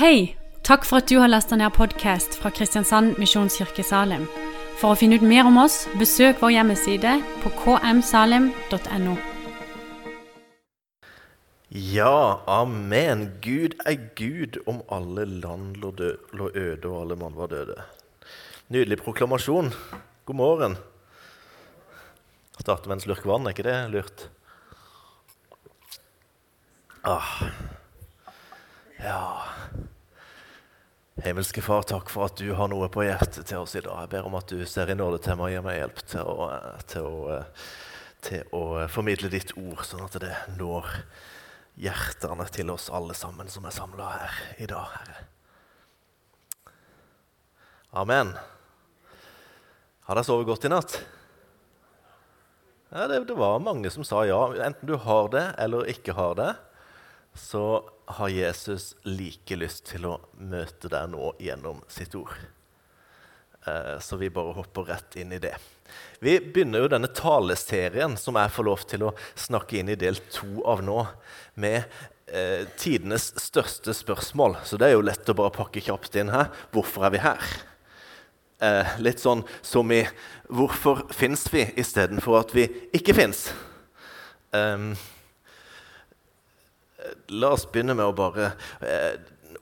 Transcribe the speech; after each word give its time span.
Hei! 0.00 0.34
Takk 0.64 0.86
for 0.88 1.02
at 1.02 1.10
du 1.10 1.18
har 1.20 1.28
lasta 1.28 1.58
ned 1.60 1.74
podkast 1.76 2.38
fra 2.40 2.48
Kristiansand 2.56 3.18
Misjonskirke 3.20 3.82
Salim. 3.84 4.22
For 4.80 4.94
å 4.94 4.96
finne 4.96 5.18
ut 5.20 5.26
mer 5.28 5.44
om 5.44 5.58
oss, 5.60 5.82
besøk 6.00 6.38
vår 6.40 6.54
hjemmeside 6.54 7.18
på 7.42 7.52
kmsalim.no. 7.58 9.16
Ja, 11.68 12.14
amen. 12.48 13.26
Gud 13.44 13.76
er 13.84 13.98
Gud 14.16 14.56
om 14.64 14.80
alle 14.88 15.26
land 15.28 15.76
lå, 15.84 15.92
lå 16.32 16.48
øde 16.48 16.88
og 16.88 16.96
alle 17.02 17.20
mann 17.20 17.36
var 17.36 17.52
døde. 17.52 17.76
Nydelig 18.72 19.02
proklamasjon. 19.04 19.68
God 20.24 20.40
morgen. 20.40 20.78
Starte 22.56 22.88
med 22.88 23.02
en 23.02 23.04
slurk 23.04 23.28
vann, 23.28 23.44
er 23.44 23.52
ikke 23.52 23.68
det 23.68 23.76
lurt? 23.92 24.30
Ah. 27.04 27.36
Ja 29.04 29.20
Himmelske 31.20 31.60
Far, 31.60 31.82
takk 31.84 32.08
for 32.08 32.30
at 32.30 32.38
du 32.40 32.54
har 32.56 32.70
noe 32.72 32.86
på 32.88 33.02
hjertet 33.04 33.44
til 33.44 33.60
oss 33.60 33.74
i 33.76 33.82
dag. 33.84 34.06
Jeg 34.06 34.10
ber 34.14 34.28
om 34.28 34.36
at 34.38 34.48
du 34.48 34.62
ser 34.68 34.88
i 34.88 34.96
nåde 34.96 35.18
til 35.20 35.36
meg 35.36 35.50
og 35.50 35.52
gir 35.52 35.64
meg 35.66 35.76
hjelp 35.76 35.98
til 36.08 36.30
å, 36.32 36.46
til, 36.88 37.08
å, 37.08 37.40
til 38.24 38.54
å, 38.56 38.62
formidle 38.88 39.28
ditt 39.32 39.52
ord, 39.58 39.82
sånn 39.84 40.06
at 40.06 40.16
det 40.22 40.32
når 40.56 40.88
hjertene 41.80 42.46
til 42.54 42.72
oss 42.72 42.88
alle 42.94 43.16
sammen 43.18 43.52
som 43.52 43.68
er 43.68 43.76
samla 43.76 44.08
her 44.14 44.40
i 44.64 44.70
dag, 44.70 44.96
Herre. 44.96 45.26
Amen. 48.00 48.32
Har 50.08 50.16
dere 50.16 50.24
sovet 50.30 50.48
godt 50.48 50.64
i 50.64 50.72
natt? 50.72 50.96
Ja, 52.94 53.10
det, 53.10 53.26
det 53.28 53.36
var 53.36 53.60
mange 53.60 53.92
som 53.92 54.06
sa 54.08 54.24
ja. 54.24 54.40
Enten 54.64 54.88
du 54.88 54.96
har 55.04 55.28
det 55.34 55.50
eller 55.60 55.90
ikke 55.92 56.16
har 56.16 56.38
det, 56.40 56.52
så 57.36 57.82
har 58.16 58.32
Jesus 58.32 58.94
like 59.06 59.56
lyst 59.58 59.86
til 59.90 60.06
å 60.08 60.16
møte 60.38 60.90
deg 60.92 61.12
nå 61.12 61.34
gjennom 61.42 61.82
sitt 61.90 62.14
ord. 62.18 62.34
Eh, 63.66 63.98
så 64.00 64.16
vi 64.16 64.30
bare 64.32 64.56
hopper 64.56 64.88
rett 64.88 65.16
inn 65.20 65.32
i 65.36 65.40
det. 65.42 65.54
Vi 66.20 66.38
begynner 66.40 66.84
jo 66.84 66.92
denne 66.92 67.10
taleserien 67.12 68.16
som 68.20 68.38
jeg 68.40 68.52
får 68.54 68.66
lov 68.68 68.84
til 68.88 69.04
å 69.08 69.14
snakke 69.34 69.80
inn 69.80 69.92
i 69.92 69.98
del 70.00 70.20
to 70.32 70.62
av 70.68 70.84
nå, 70.86 71.02
med 71.60 71.82
eh, 72.26 72.68
tidenes 72.80 73.30
største 73.40 73.94
spørsmål. 73.96 74.60
Så 74.64 74.80
det 74.80 74.90
er 74.90 74.96
jo 74.96 75.04
lett 75.04 75.28
å 75.28 75.36
bare 75.36 75.54
pakke 75.54 75.82
kjapt 75.84 76.16
inn 76.20 76.32
her. 76.32 76.48
Hvorfor 76.72 77.08
er 77.08 77.14
vi 77.16 77.24
her? 77.24 77.50
Eh, 78.60 78.96
litt 79.00 79.20
sånn 79.20 79.44
som 79.64 79.88
i 79.92 80.02
Hvorfor 80.50 81.06
fins 81.14 81.46
vi 81.52 81.62
istedenfor 81.80 82.40
at 82.42 82.54
vi 82.56 82.66
ikke 82.96 83.14
fins? 83.16 83.48
Um, 84.50 84.96
La 87.32 87.52
oss 87.54 87.66
begynne 87.70 87.96
med 87.96 88.10
å 88.10 88.16
bare 88.16 88.52
eh, 88.84 89.16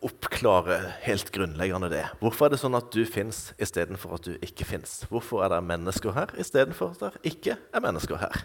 oppklare 0.05 0.79
helt 1.05 1.31
grunnleggende 1.35 1.91
det. 1.93 2.05
Hvorfor 2.21 2.47
er 2.47 2.55
det 2.55 2.61
sånn 2.63 2.77
at 2.79 2.91
du 2.95 3.03
fins 3.09 3.49
istedenfor 3.61 4.19
at 4.19 4.29
du 4.29 4.35
ikke 4.45 4.67
fins? 4.69 5.01
Hvorfor 5.11 5.45
er 5.45 5.53
det 5.53 5.63
mennesker 5.67 6.15
her 6.17 6.35
istedenfor 6.39 6.95
at 6.95 7.19
det 7.19 7.33
ikke 7.33 7.59
er 7.59 7.85
mennesker 7.85 8.21
her? 8.23 8.45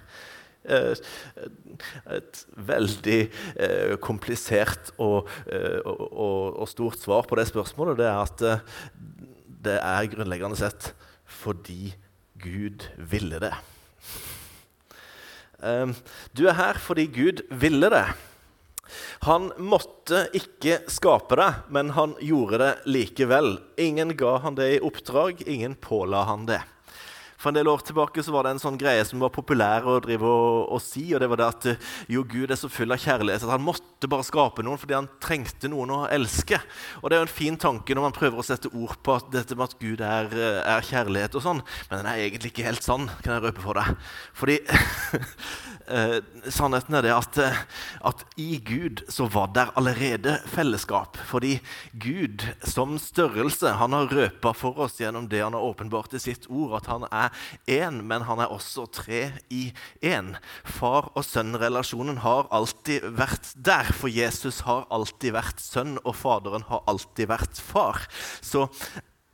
Eh, 0.63 0.95
et 2.15 2.41
veldig 2.55 3.19
eh, 3.59 3.95
komplisert 4.03 4.93
og, 4.95 5.27
eh, 5.51 5.79
og, 5.83 6.05
og, 6.07 6.61
og, 6.63 6.69
stort 6.71 7.01
svar 7.01 7.27
på 7.27 7.35
det 7.35 7.49
spørsmålet 7.49 7.99
det 7.99 8.07
er 8.07 8.21
at 8.21 8.43
eh, 8.47 8.63
det 9.63 9.75
er 9.81 10.09
grunnleggende 10.13 10.59
sett 10.59 10.93
fordi 11.27 11.93
Gud 12.39 12.87
ville 12.97 13.39
det. 13.39 13.53
Du 16.35 16.41
er 16.43 16.57
her 16.57 16.79
fordi 16.83 17.05
Gud 17.07 17.39
ville 17.47 17.87
det. 17.93 18.03
Han 19.27 19.51
måtte 19.57 20.27
ikke 20.35 20.81
skape 20.91 21.37
det, 21.39 21.49
men 21.69 21.93
han 21.97 22.15
gjorde 22.21 22.59
det 22.61 22.71
likevel. 22.85 23.57
Ingen 23.77 24.15
ga 24.19 24.37
han 24.43 24.55
det 24.59 24.69
i 24.75 24.81
oppdrag, 24.83 25.43
ingen 25.45 25.75
påla 25.75 26.23
han 26.29 26.45
det. 26.49 26.61
For 27.43 27.51
en 27.51 27.57
del 27.57 27.67
år 27.67 27.81
tilbake 27.83 28.23
så 28.23 28.31
var 28.31 28.45
det 28.45 28.53
en 28.53 28.61
sånn 28.61 28.77
greie 28.79 29.03
som 29.03 29.19
var 29.19 29.33
populær 29.35 29.83
å 29.83 29.97
drive 30.03 30.23
og, 30.23 30.69
og, 30.71 30.79
si, 30.79 31.09
og 31.11 31.19
det 31.19 31.27
var 31.27 31.41
det 31.41 31.47
at 31.49 31.65
jo, 32.07 32.23
Gud 32.23 32.53
er 32.53 32.59
så 32.59 32.69
full 32.71 32.95
av 32.95 33.01
kjærlighet 33.03 33.43
at 33.43 33.51
han 33.51 33.65
måtte 33.65 34.07
bare 34.07 34.23
skape 34.23 34.63
noen 34.63 34.79
fordi 34.79 34.95
han 34.95 35.09
trengte 35.23 35.67
noen 35.71 35.91
å 35.91 35.99
elske. 36.07 36.61
Og 37.01 37.09
Det 37.09 37.17
er 37.17 37.19
jo 37.19 37.27
en 37.27 37.33
fin 37.33 37.59
tanke 37.59 37.97
når 37.97 38.07
man 38.07 38.15
prøver 38.15 38.39
å 38.39 38.47
sette 38.47 38.71
ord 38.71 38.95
på 39.03 39.17
at 39.17 39.27
dette 39.33 39.57
med 39.59 39.65
at 39.67 39.75
Gud 39.81 40.03
er, 40.07 40.31
er 40.63 40.87
kjærlighet 40.87 41.35
og 41.35 41.43
sånn, 41.43 41.59
men 41.89 41.99
den 41.99 42.11
er 42.13 42.21
egentlig 42.23 42.53
ikke 42.53 42.67
helt 42.69 42.85
sann, 42.85 43.09
kan 43.25 43.35
jeg 43.35 43.45
røpe 43.49 43.65
for 43.65 43.81
deg. 43.81 44.07
Fordi 44.39 44.57
eh, 45.97 46.17
sannheten 46.47 46.95
er 46.95 47.07
det 47.09 47.13
at, 47.17 47.41
at 48.07 48.23
i 48.39 48.61
Gud 48.63 49.03
så 49.11 49.27
var 49.31 49.51
der 49.55 49.75
allerede 49.79 50.37
fellesskap. 50.53 51.19
Fordi 51.27 51.57
Gud 51.91 52.47
som 52.71 52.95
størrelse, 53.01 53.75
han 53.83 53.99
har 53.99 54.07
røpa 54.07 54.55
for 54.55 54.79
oss 54.87 55.01
gjennom 55.03 55.27
det 55.27 55.43
han 55.43 55.57
har 55.57 55.67
åpenbart 55.73 56.15
i 56.15 56.23
sitt 56.23 56.47
ord, 56.47 56.77
at 56.79 56.91
han 56.91 57.07
er 57.11 57.32
én, 57.69 58.01
men 58.07 58.25
han 58.27 58.41
er 58.43 58.51
også 58.53 58.85
tre 58.91 59.21
i 59.49 59.73
én. 60.01 60.33
Far- 60.63 61.11
og 61.13 61.25
sønn-relasjonen 61.27 62.21
har 62.23 62.49
alltid 62.51 63.07
vært 63.17 63.53
der, 63.55 63.89
for 63.93 64.11
Jesus 64.11 64.63
har 64.67 64.85
alltid 64.93 65.35
vært 65.35 65.63
sønn, 65.63 65.97
og 66.03 66.15
Faderen 66.19 66.67
har 66.69 66.83
alltid 66.87 67.31
vært 67.31 67.59
far. 67.59 68.05
Så 68.41 68.69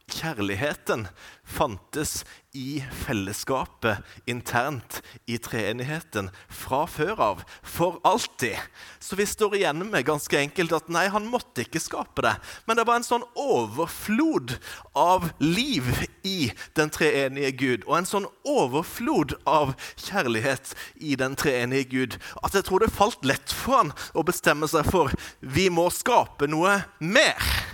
kjærligheten 0.09 1.07
fantes 1.45 2.23
i 2.53 2.83
fellesskapet 3.05 3.97
internt 4.25 5.01
i 5.29 5.37
treenigheten 5.37 6.31
fra 6.49 6.85
før 6.89 7.21
av, 7.21 7.43
for 7.61 7.99
alltid. 8.07 8.57
Så 8.99 9.19
vi 9.19 9.27
står 9.29 9.59
igjen 9.59 9.83
med 9.91 10.07
ganske 10.07 10.39
enkelt 10.39 10.73
at 10.73 10.89
nei, 10.89 11.05
han 11.13 11.29
måtte 11.29 11.65
ikke 11.65 11.81
skape 11.83 12.25
det, 12.25 12.33
men 12.65 12.79
det 12.79 12.87
var 12.89 12.99
en 12.99 13.05
sånn 13.05 13.27
overflod 13.37 14.55
av 14.97 15.29
liv 15.43 15.85
i 16.25 16.49
den 16.79 16.89
treenige 16.93 17.53
Gud, 17.61 17.85
og 17.85 17.99
en 17.99 18.09
sånn 18.09 18.29
overflod 18.49 19.37
av 19.45 19.75
kjærlighet 19.93 20.73
i 20.97 21.15
den 21.19 21.37
treenige 21.39 21.91
Gud, 21.93 22.19
at 22.41 22.57
jeg 22.57 22.65
tror 22.65 22.81
det 22.81 22.93
falt 22.95 23.21
lett 23.29 23.53
for 23.53 23.83
han 23.83 23.93
å 24.17 24.25
bestemme 24.25 24.69
seg 24.69 24.89
for 24.89 25.13
vi 25.39 25.69
må 25.73 25.89
skape 25.93 26.49
noe 26.49 26.79
mer. 26.97 27.68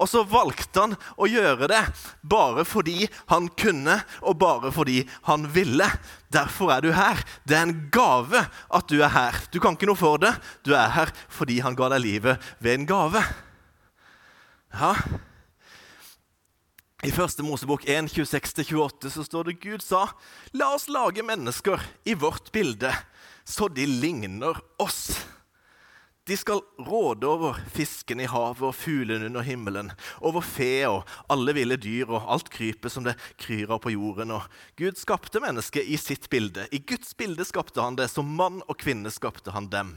Og 0.00 0.10
så 0.10 0.24
valgte 0.26 0.82
han 0.82 0.96
å 1.16 1.28
gjøre 1.30 1.68
det 1.70 1.82
bare 2.26 2.64
fordi 2.66 3.06
han 3.30 3.48
kunne, 3.58 4.00
og 4.22 4.38
bare 4.42 4.72
fordi 4.74 5.02
han 5.28 5.46
ville. 5.54 5.86
Derfor 6.34 6.74
er 6.74 6.84
du 6.84 6.90
her. 6.96 7.20
Det 7.46 7.58
er 7.58 7.68
en 7.68 7.76
gave 7.94 8.46
at 8.48 8.90
du 8.90 8.98
er 9.00 9.14
her. 9.14 9.38
Du 9.54 9.60
kan 9.62 9.78
ikke 9.78 9.90
noe 9.90 9.98
for 9.98 10.18
det. 10.22 10.34
Du 10.66 10.74
er 10.74 10.90
her 10.96 11.14
fordi 11.32 11.60
han 11.64 11.78
ga 11.78 11.92
deg 11.94 12.04
livet 12.04 12.50
ved 12.58 12.80
en 12.80 12.88
gave. 12.90 13.22
Ja. 14.74 14.96
I 17.04 17.12
første 17.12 17.44
Mosebok 17.44 17.84
1, 17.84 18.08
26-28 18.16 19.10
så 19.12 19.22
står 19.26 19.50
det 19.50 19.60
Gud 19.60 19.82
sa, 19.84 20.06
la 20.56 20.70
oss 20.72 20.88
lage 20.88 21.22
mennesker 21.26 21.82
i 22.08 22.14
vårt 22.16 22.48
bilde, 22.54 22.94
så 23.44 23.68
de 23.68 23.84
ligner 23.84 24.56
oss. 24.80 25.12
De 26.24 26.36
skal 26.40 26.62
råde 26.80 27.28
over 27.28 27.58
fisken 27.74 28.22
i 28.24 28.28
havet 28.32 28.64
og 28.64 28.72
fuglene 28.72 29.28
under 29.28 29.44
himmelen, 29.44 29.90
over 30.24 30.40
fe 30.40 30.86
og 30.88 31.02
alle 31.28 31.52
ville 31.52 31.76
dyr 31.76 32.08
og 32.08 32.30
alt 32.32 32.48
krypet 32.54 32.94
som 32.94 33.04
det 33.04 33.12
kryr 33.36 33.68
av 33.74 33.82
på 33.84 33.92
jorden. 33.92 34.32
Og 34.32 34.46
Gud 34.80 34.96
skapte 34.96 35.42
mennesket 35.44 35.84
i 35.84 35.98
sitt 36.00 36.30
bilde. 36.32 36.64
I 36.72 36.80
Guds 36.80 37.12
bilde 37.20 37.44
skapte 37.44 37.84
han 37.84 38.00
det. 38.00 38.08
Som 38.08 38.32
mann 38.40 38.62
og 38.64 38.78
kvinne 38.80 39.12
skapte 39.12 39.52
han 39.52 39.68
dem. 39.68 39.92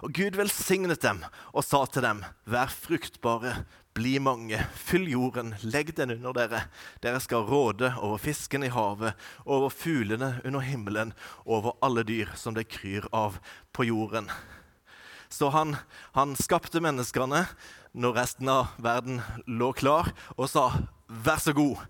Og 0.00 0.16
Gud 0.16 0.40
velsignet 0.40 1.04
dem 1.04 1.20
og 1.52 1.64
sa 1.64 1.84
til 1.84 2.04
dem, 2.04 2.24
vær 2.48 2.72
fruktbare, 2.72 3.58
bli 3.96 4.16
mange, 4.20 4.58
fyll 4.76 5.04
jorden, 5.08 5.54
legg 5.64 5.92
den 5.96 6.16
under 6.16 6.36
dere. 6.36 6.66
Dere 7.04 7.20
skal 7.20 7.44
råde 7.48 7.92
over 8.00 8.20
fisken 8.20 8.64
i 8.64 8.72
havet, 8.72 9.16
over 9.44 9.72
fuglene 9.72 10.38
under 10.44 10.64
himmelen, 10.64 11.12
over 11.44 11.76
alle 11.84 12.08
dyr 12.08 12.32
som 12.36 12.56
det 12.56 12.70
kryr 12.72 13.08
av 13.12 13.40
på 13.76 13.88
jorden. 13.88 14.32
Så 15.28 15.50
han, 15.54 15.76
han 16.16 16.34
skapte 16.38 16.82
menneskene 16.82 17.44
når 17.96 18.18
resten 18.18 18.50
av 18.52 18.74
verden 18.82 19.22
lå 19.46 19.72
klar, 19.76 20.12
og 20.36 20.50
sa, 20.52 20.70
'Vær 21.06 21.38
så 21.40 21.52
god, 21.54 21.86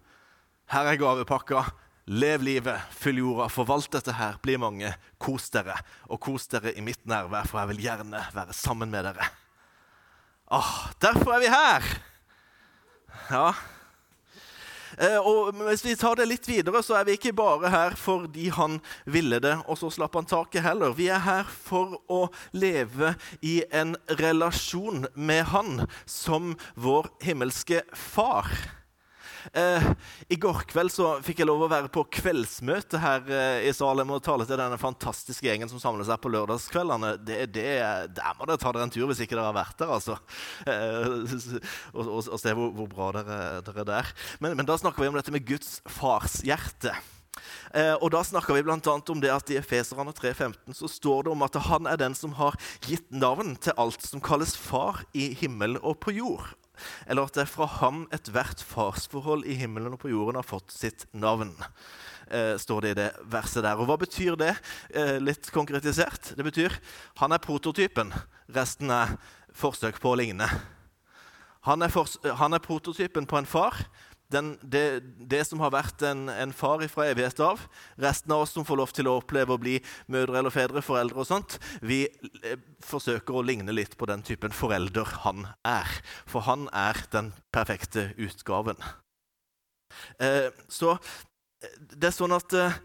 her 0.71 0.87
er 0.91 0.99
gavepakka. 1.01 1.65
Lev 2.07 2.43
livet, 2.47 2.83
fyll 2.95 3.19
jorda, 3.19 3.49
forvalt 3.51 3.91
dette 3.91 4.13
her, 4.15 4.37
bli 4.43 4.55
mange. 4.63 4.93
Kos 5.19 5.49
dere. 5.51 5.75
Og 6.07 6.21
kos 6.23 6.47
dere 6.47 6.71
i 6.79 6.85
mitt 6.85 7.03
nærvær, 7.03 7.49
for 7.51 7.59
jeg 7.59 7.73
vil 7.73 7.83
gjerne 7.89 8.21
være 8.35 8.55
sammen 8.55 8.93
med 8.93 9.09
dere. 9.09 9.27
Åh, 10.55 10.75
derfor 11.03 11.35
er 11.35 11.43
vi 11.43 11.51
her! 11.51 11.89
Ja, 13.31 13.49
og 14.97 15.53
Hvis 15.67 15.85
vi 15.85 15.97
tar 15.99 16.17
det 16.17 16.29
litt 16.31 16.49
videre, 16.49 16.83
så 16.83 16.97
er 16.99 17.05
vi 17.09 17.17
ikke 17.17 17.35
bare 17.37 17.71
her 17.73 17.97
fordi 18.01 18.49
han 18.55 18.79
ville 19.05 19.41
det, 19.43 19.57
og 19.69 19.79
så 19.81 19.91
slapp 19.93 20.17
han 20.17 20.29
taket 20.29 20.65
heller. 20.65 20.97
Vi 20.97 21.11
er 21.13 21.21
her 21.25 21.45
for 21.45 21.99
å 22.09 22.27
leve 22.57 23.15
i 23.45 23.61
en 23.71 23.97
relasjon 24.21 25.07
med 25.15 25.45
han 25.53 25.85
som 26.09 26.55
vår 26.81 27.11
himmelske 27.27 27.83
far. 27.93 28.49
Eh, 29.53 29.89
I 30.29 30.39
går 30.41 30.65
kveld 30.71 30.93
så 30.93 31.17
fikk 31.25 31.43
jeg 31.43 31.49
lov 31.49 31.67
å 31.67 31.71
være 31.71 31.91
på 31.93 32.05
kveldsmøte 32.19 33.01
her 33.03 33.27
eh, 33.31 33.67
i 33.69 33.75
Salem 33.77 34.15
og 34.15 34.23
tale 34.27 34.47
til 34.49 34.59
denne 34.61 34.79
fantastiske 34.81 35.47
gjengen 35.47 35.71
som 35.71 35.83
samles 35.83 36.11
seg 36.11 36.21
på 36.23 36.33
lørdagskveldene. 36.35 37.17
Det, 37.27 37.41
det, 37.55 37.67
der 38.17 38.39
må 38.39 38.49
dere 38.49 38.61
ta 38.63 38.73
dere 38.75 38.89
en 38.89 38.95
tur 38.95 39.09
hvis 39.11 39.25
ikke 39.25 39.37
dere 39.37 39.51
har 39.51 39.59
vært 39.59 39.83
der, 39.83 39.93
altså. 39.99 40.19
Eh, 40.67 41.11
og, 41.97 42.01
og, 42.07 42.23
og, 42.23 42.39
se 42.41 42.55
hvor, 42.57 42.73
hvor 42.77 42.89
bra 42.91 43.11
dere, 43.19 43.43
dere, 43.67 43.83
er 43.85 43.91
der. 43.93 44.15
Men, 44.41 44.57
men 44.59 44.69
da 44.69 44.79
snakker 44.81 45.05
vi 45.05 45.13
om 45.13 45.21
dette 45.21 45.35
med 45.35 45.47
Guds 45.49 45.79
farshjerte. 45.99 46.95
Eh, 47.77 47.95
og 48.01 48.11
Da 48.15 48.23
snakker 48.25 48.57
vi 48.57 48.65
annet 48.65 49.11
om 49.13 49.21
det 49.21 49.33
at 49.33 49.51
i 49.53 49.59
Efeserane 49.61 50.15
3,15 50.17 50.77
så 50.77 50.89
står 50.89 51.27
det 51.27 51.35
om 51.35 51.43
at 51.45 51.59
han 51.69 51.89
er 51.91 51.99
den 52.01 52.15
som 52.17 52.37
har 52.39 52.57
gitt 52.87 53.11
navn 53.13 53.57
til 53.61 53.77
alt 53.77 54.03
som 54.03 54.23
kalles 54.25 54.57
far 54.57 55.05
i 55.13 55.33
himmel 55.37 55.77
og 55.83 56.01
på 56.01 56.17
jord. 56.17 56.55
Eller 57.07 57.27
at 57.27 57.37
det 57.37 57.45
er 57.45 57.51
fra 57.51 57.69
ham 57.81 58.05
ethvert 58.15 58.63
farsforhold 58.65 59.47
i 59.49 59.57
himmelen 59.61 59.97
og 59.97 60.03
på 60.03 60.13
jorden 60.13 60.41
har 60.41 60.47
fått 60.47 60.75
sitt 60.75 61.07
navn. 61.17 61.55
Eh, 62.31 62.57
står 62.59 62.83
det 62.83 62.91
i 62.95 62.99
det 63.01 63.11
verset 63.31 63.63
der. 63.67 63.79
Og 63.79 63.87
hva 63.91 63.99
betyr 64.01 64.39
det? 64.41 64.55
Eh, 64.91 65.17
litt 65.23 65.51
konkretisert. 65.55 66.33
Det 66.37 66.47
betyr 66.47 66.75
han 67.23 67.33
er 67.33 67.43
prototypen. 67.43 68.11
Resten 68.55 68.91
er 68.91 69.17
forsøk 69.57 70.01
på 70.03 70.13
å 70.13 70.19
ligne. 70.19 70.49
Han 71.67 71.83
er, 71.83 71.91
han 72.39 72.55
er 72.55 72.63
prototypen 72.63 73.27
på 73.27 73.39
en 73.41 73.49
far 73.49 73.75
den, 74.33 74.55
det, 74.63 75.01
det, 75.31 75.43
som 75.47 75.61
har 75.63 75.73
vært 75.75 76.03
en, 76.07 76.27
en 76.33 76.53
far 76.57 76.83
fra 76.91 77.07
evighet 77.11 77.41
av. 77.45 77.63
Resten 78.03 78.35
av 78.35 78.45
oss 78.45 78.55
som 78.57 78.67
får 78.67 78.81
lov 78.81 78.95
til 78.97 79.11
å 79.11 79.17
oppleve 79.21 79.55
å 79.55 79.61
bli 79.63 79.77
mødre 80.13 80.41
eller 80.41 80.55
fedre, 80.55 80.83
foreldre 80.85 81.23
og 81.23 81.29
sånt, 81.29 81.59
vi 81.81 82.05
eh, 82.43 82.59
forsøker 82.85 83.39
å 83.39 83.45
ligne 83.47 83.75
litt 83.75 83.97
på 83.99 84.09
den 84.11 84.25
typen 84.27 84.55
forelder 84.55 85.09
han 85.25 85.47
er. 85.67 85.99
For 86.27 86.47
han 86.49 86.67
er 86.75 86.99
den 87.15 87.33
perfekte 87.55 88.11
utgaven. 88.19 88.83
Eh, 90.19 90.51
så 90.69 90.97
eh, 90.97 91.77
det 91.95 92.11
er 92.11 92.17
sånn 92.17 92.35
at 92.37 92.57
eh, 92.57 92.81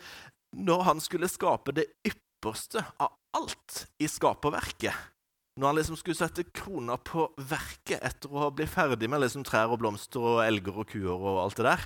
når 0.62 0.86
han 0.90 1.02
skulle 1.04 1.32
skape 1.32 1.74
det 1.76 1.88
ypperste 2.08 2.84
av 3.02 3.18
alt 3.38 3.86
i 4.02 4.10
skaperverket 4.12 5.11
når 5.60 5.68
han 5.68 5.80
liksom 5.80 5.98
skulle 6.00 6.20
sette 6.20 6.48
krona 6.56 6.96
på 6.98 7.28
verket 7.50 8.04
etter 8.08 8.32
å 8.32 8.52
blitt 8.56 8.72
ferdig 8.72 9.10
med 9.12 9.24
liksom 9.24 9.44
trær 9.48 9.74
og 9.74 9.82
blomster 9.82 10.24
og 10.24 10.46
elger 10.46 10.84
og 10.84 10.88
kuer 10.94 11.18
og 11.18 11.42
alt 11.44 11.60
det 11.60 11.68
der, 11.68 11.84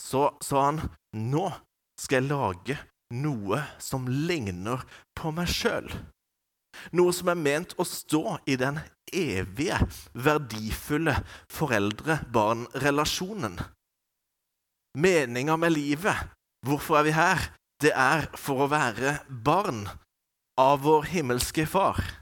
så 0.00 0.28
sa 0.44 0.68
han 0.68 0.80
nå 1.16 1.48
skal 2.00 2.22
jeg 2.22 2.30
lage 2.30 2.78
noe 3.10 3.58
som 3.82 4.06
ligner 4.08 4.84
på 5.18 5.32
meg 5.34 5.50
sjøl. 5.50 5.90
Noe 6.96 7.12
som 7.12 7.28
er 7.32 7.36
ment 7.36 7.74
å 7.82 7.84
stå 7.84 8.38
i 8.48 8.56
den 8.60 8.78
evige, 9.12 9.78
verdifulle 10.14 11.16
foreldre-barn-relasjonen. 11.50 13.58
Meninga 14.98 15.56
med 15.58 15.72
livet, 15.74 16.16
hvorfor 16.66 16.96
er 17.00 17.04
vi 17.06 17.12
her? 17.18 17.38
Det 17.82 17.92
er 17.96 18.28
for 18.38 18.64
å 18.64 18.70
være 18.70 19.18
barn 19.28 19.88
av 20.60 20.80
vår 20.84 21.02
himmelske 21.10 21.66
Far. 21.66 22.19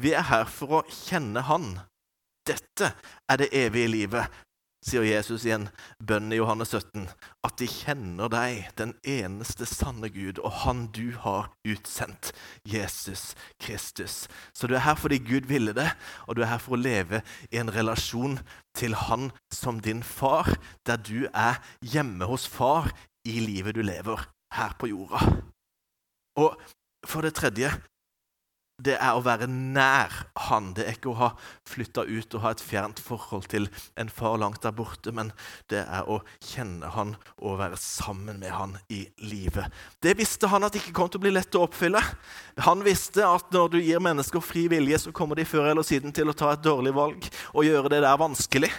Vi 0.00 0.14
er 0.16 0.24
her 0.30 0.46
for 0.48 0.78
å 0.78 0.86
kjenne 0.88 1.42
Han. 1.44 1.74
Dette 2.48 2.94
er 3.28 3.40
det 3.40 3.50
evige 3.52 3.90
livet, 3.92 4.38
sier 4.80 5.04
Jesus 5.04 5.44
i 5.44 5.52
en 5.52 5.66
bønn 6.00 6.32
i 6.32 6.38
Johannes 6.38 6.72
17. 6.72 7.04
At 7.44 7.58
de 7.60 7.68
kjenner 7.68 8.32
deg, 8.32 8.70
den 8.80 8.94
eneste 9.04 9.68
sanne 9.68 10.08
Gud, 10.14 10.40
og 10.40 10.62
Han 10.62 10.86
du 10.96 11.12
har 11.20 11.50
utsendt, 11.68 12.32
Jesus 12.64 13.34
Kristus. 13.60 14.24
Så 14.56 14.70
du 14.70 14.78
er 14.78 14.86
her 14.86 14.96
fordi 14.96 15.20
Gud 15.20 15.50
ville 15.52 15.76
det, 15.76 15.90
og 16.24 16.38
du 16.38 16.46
er 16.46 16.54
her 16.54 16.64
for 16.64 16.78
å 16.78 16.80
leve 16.80 17.20
i 17.52 17.60
en 17.60 17.72
relasjon 17.74 18.40
til 18.80 18.96
Han 19.04 19.28
som 19.52 19.84
din 19.84 20.00
far, 20.00 20.48
der 20.88 20.96
du 20.96 21.28
er 21.28 21.60
hjemme 21.84 22.30
hos 22.30 22.48
far 22.48 22.88
i 23.28 23.36
livet 23.44 23.76
du 23.76 23.84
lever 23.84 24.24
her 24.56 24.72
på 24.80 24.88
jorda. 24.94 25.20
Og 26.40 26.56
for 27.04 27.20
det 27.20 27.36
tredje 27.36 27.68
det 28.80 28.96
er 28.96 29.16
å 29.16 29.22
være 29.24 29.48
nær 29.50 30.14
han. 30.48 30.72
Det 30.76 30.86
er 30.86 30.96
ikke 30.96 31.12
å 31.12 31.18
ha 31.18 31.30
flytta 31.68 32.04
ut 32.08 32.36
og 32.36 32.44
ha 32.44 32.52
et 32.54 32.64
fjernt 32.64 33.02
forhold 33.02 33.48
til 33.52 33.68
en 34.00 34.12
far 34.12 34.38
langt 34.40 34.62
der 34.64 34.74
borte, 34.76 35.12
men 35.14 35.32
det 35.72 35.84
er 35.84 36.08
å 36.08 36.20
kjenne 36.38 36.92
han 36.94 37.14
og 37.38 37.60
være 37.60 37.80
sammen 37.80 38.40
med 38.42 38.54
han 38.54 38.76
i 38.92 39.04
livet. 39.22 39.70
Det 40.02 40.16
visste 40.18 40.50
han 40.52 40.66
at 40.66 40.74
det 40.74 40.84
ikke 40.84 40.96
kom 40.96 41.10
til 41.12 41.22
å 41.22 41.26
bli 41.26 41.34
lett 41.34 41.58
å 41.58 41.64
oppfylle. 41.66 42.02
Han 42.66 42.84
visste 42.86 43.26
at 43.26 43.52
når 43.54 43.74
du 43.74 43.80
gir 43.82 44.02
mennesker 44.02 44.44
fri 44.44 44.66
vilje, 44.72 45.04
så 45.06 45.14
kommer 45.16 45.38
de 45.38 45.48
før 45.48 45.70
eller 45.72 45.86
siden 45.86 46.14
til 46.16 46.30
å 46.30 46.36
ta 46.36 46.54
et 46.54 46.64
dårlig 46.64 46.94
valg 46.96 47.28
og 47.52 47.66
gjøre 47.66 47.92
det 47.92 48.04
der 48.06 48.20
vanskelig. 48.20 48.72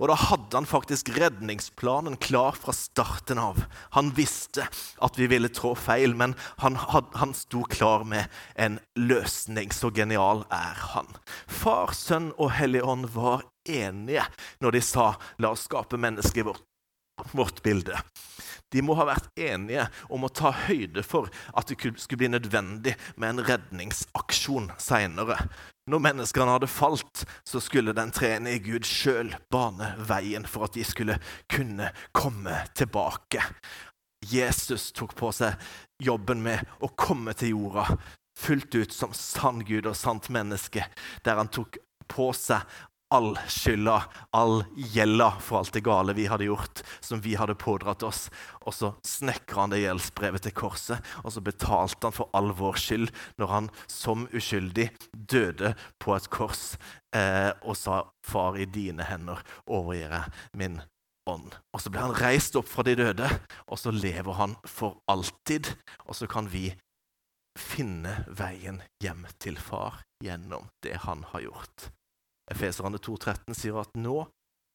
Og 0.00 0.10
da 0.10 0.16
hadde 0.18 0.58
han 0.58 0.68
faktisk 0.68 1.12
redningsplanen 1.16 2.18
klar 2.22 2.56
fra 2.58 2.74
starten 2.76 3.40
av. 3.42 3.62
Han 3.96 4.12
visste 4.16 4.66
at 5.02 5.18
vi 5.20 5.28
ville 5.30 5.50
trå 5.52 5.74
feil, 5.78 6.16
men 6.18 6.36
han, 6.62 6.76
had, 6.76 7.10
han 7.18 7.34
sto 7.36 7.64
klar 7.70 8.06
med 8.08 8.30
en 8.56 8.80
løsning. 8.98 9.72
Så 9.74 9.92
genial 9.94 10.44
er 10.52 10.82
han. 10.94 11.08
Far, 11.46 11.94
Sønn 11.96 12.32
og 12.38 12.54
Hellig 12.58 12.84
Ånd 12.84 13.10
var 13.14 13.46
enige 13.68 14.24
når 14.62 14.74
de 14.74 14.82
sa 14.82 15.14
'la 15.38 15.52
oss 15.54 15.68
skape 15.68 15.96
mennesket 16.00 16.46
vårt, 16.46 16.62
vårt 17.32 17.62
bilde'. 17.62 18.02
De 18.72 18.80
må 18.80 18.94
ha 18.96 19.04
vært 19.04 19.28
enige 19.36 19.84
om 20.08 20.24
å 20.24 20.32
ta 20.32 20.50
høyde 20.66 21.04
for 21.04 21.28
at 21.52 21.68
det 21.68 21.76
skulle 22.00 22.22
bli 22.22 22.30
nødvendig 22.32 22.94
med 23.20 23.28
en 23.28 23.44
redningsaksjon 23.44 24.70
seinere. 24.80 25.36
Når 25.90 26.04
menneskene 26.06 26.54
hadde 26.54 26.70
falt, 26.72 27.24
så 27.44 27.60
skulle 27.60 27.92
den 27.92 28.14
treenige 28.14 28.62
Gud 28.70 28.88
sjøl 28.88 29.34
bane 29.52 29.92
veien 30.08 30.46
for 30.48 30.64
at 30.64 30.78
de 30.78 30.86
skulle 30.88 31.18
kunne 31.52 31.90
komme 32.16 32.62
tilbake. 32.78 33.44
Jesus 34.24 34.92
tok 34.96 35.16
på 35.18 35.32
seg 35.34 35.58
jobben 36.02 36.40
med 36.44 36.64
å 36.80 36.88
komme 36.96 37.34
til 37.36 37.56
jorda 37.56 37.98
fullt 38.38 38.74
ut 38.74 38.92
som 38.94 39.12
sann 39.12 39.60
Gud 39.66 39.86
og 39.86 39.98
sant 39.98 40.30
menneske, 40.32 40.86
der 41.26 41.38
han 41.38 41.50
tok 41.52 41.76
på 42.10 42.30
seg 42.36 42.64
all 43.12 43.34
skylda, 43.50 43.98
all 44.32 44.62
gjelda 44.76 45.28
for 45.44 45.60
alt 45.60 45.74
det 45.76 45.84
gale 45.84 46.14
vi 46.16 46.26
hadde 46.30 46.48
gjort, 46.48 46.82
som 47.00 47.20
vi 47.20 47.34
hadde 47.36 47.58
pådratt 47.60 48.02
oss. 48.06 48.24
Og 48.64 48.74
så 48.76 48.92
snekra 49.06 49.66
han 49.66 49.74
det 49.74 49.82
gjeldsbrevet 49.82 50.46
til 50.46 50.56
korset, 50.56 51.12
og 51.22 51.34
så 51.34 51.42
betalte 51.44 52.08
han 52.08 52.16
for 52.16 52.32
all 52.36 52.52
vår 52.56 52.80
skyld 52.80 53.12
når 53.40 53.52
han 53.52 53.70
som 53.90 54.24
uskyldig 54.32 54.88
døde 55.12 55.74
på 56.00 56.16
et 56.16 56.30
kors 56.32 56.76
eh, 57.14 57.52
og 57.60 57.76
sa, 57.76 58.02
'Far, 58.24 58.56
i 58.56 58.64
dine 58.64 59.04
hender 59.04 59.42
overgir 59.66 60.14
jeg 60.14 60.32
min 60.56 60.80
ånd'. 61.28 61.58
Og 61.74 61.80
så 61.82 61.90
ble 61.90 62.06
han 62.06 62.16
reist 62.16 62.56
opp 62.56 62.70
fra 62.70 62.86
de 62.86 62.96
døde, 62.96 63.28
og 63.68 63.78
så 63.78 63.92
lever 63.92 64.38
han 64.40 64.56
for 64.64 65.02
alltid. 65.10 65.74
Og 66.06 66.16
så 66.16 66.26
kan 66.30 66.48
vi 66.48 66.70
finne 67.58 68.22
veien 68.28 68.80
hjem 69.02 69.26
til 69.42 69.58
far 69.60 70.00
gjennom 70.24 70.70
det 70.84 71.02
han 71.04 71.26
har 71.32 71.44
gjort. 71.44 71.90
Efeserane 72.50 72.98
2,13 72.98 73.54
sier 73.56 73.78
at 73.80 73.92
nå, 73.98 74.24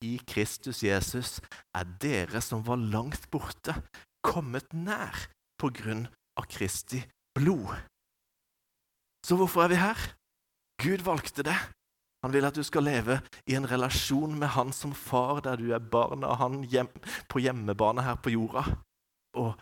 i 0.05 0.17
Kristus 0.29 0.83
Jesus, 0.85 1.39
er 1.75 1.87
dere 2.01 2.41
som 2.45 2.61
var 2.67 2.77
langt 2.77 3.25
borte, 3.33 3.73
kommet 4.21 4.69
nær 4.73 5.27
på 5.57 5.71
grunn 5.73 6.05
av 6.37 6.45
Kristi 6.51 7.01
blod. 7.37 7.73
Så 9.25 9.35
hvorfor 9.35 9.65
er 9.65 9.73
vi 9.73 9.81
her? 9.81 10.03
Gud 10.81 11.01
valgte 11.03 11.43
det. 11.43 11.57
Han 12.23 12.33
vil 12.33 12.45
at 12.45 12.55
du 12.57 12.63
skal 12.65 12.85
leve 12.85 13.19
i 13.49 13.55
en 13.57 13.67
relasjon 13.69 14.37
med 14.37 14.53
han 14.55 14.73
som 14.73 14.93
far, 14.93 15.41
der 15.45 15.57
du 15.57 15.71
er 15.73 15.81
barn 15.81 16.25
av 16.25 16.39
han 16.41 16.61
hjem, 16.69 16.89
på 17.29 17.41
hjemmebane 17.41 18.05
her 18.05 18.17
på 18.21 18.33
jorda. 18.33 18.63
Og 19.37 19.53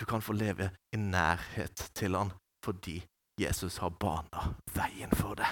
du 0.00 0.04
kan 0.08 0.24
få 0.24 0.36
leve 0.36 0.70
i 0.92 1.00
nærhet 1.00 1.88
til 1.96 2.16
han 2.18 2.32
fordi 2.64 3.02
Jesus 3.40 3.76
har 3.82 3.92
bana 4.00 4.54
veien 4.72 5.12
for 5.12 5.36
det. 5.36 5.48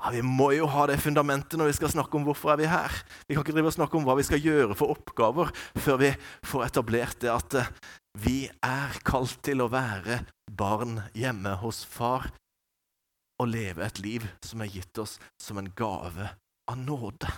Ja, 0.00 0.10
Vi 0.10 0.22
må 0.24 0.50
jo 0.56 0.68
ha 0.70 0.86
det 0.88 1.00
fundamentet 1.02 1.58
når 1.60 1.70
vi 1.70 1.76
skal 1.76 1.92
snakke 1.92 2.16
om 2.16 2.24
hvorfor 2.24 2.54
er 2.54 2.60
vi 2.60 2.68
her. 2.70 2.94
Vi 3.28 3.36
kan 3.36 3.44
ikke 3.44 3.56
drive 3.56 3.68
og 3.68 3.76
snakke 3.76 3.98
om 3.98 4.06
hva 4.08 4.16
vi 4.16 4.24
skal 4.24 4.40
gjøre 4.40 4.76
for 4.78 4.94
oppgaver 4.94 5.52
før 5.76 6.00
vi 6.00 6.12
får 6.48 6.66
etablert 6.70 7.20
det 7.20 7.32
at 7.34 7.58
eh, 7.60 7.72
vi 8.24 8.38
er 8.64 8.96
kalt 9.06 9.36
til 9.46 9.60
å 9.62 9.70
være 9.70 10.22
barn 10.50 11.02
hjemme 11.14 11.52
hos 11.60 11.84
far 11.84 12.30
og 13.40 13.52
leve 13.52 13.84
et 13.86 14.00
liv 14.02 14.26
som 14.44 14.64
er 14.64 14.72
gitt 14.72 14.98
oss 15.00 15.18
som 15.40 15.60
en 15.60 15.70
gave 15.76 16.32
av 16.70 16.80
nåde. 16.80 17.30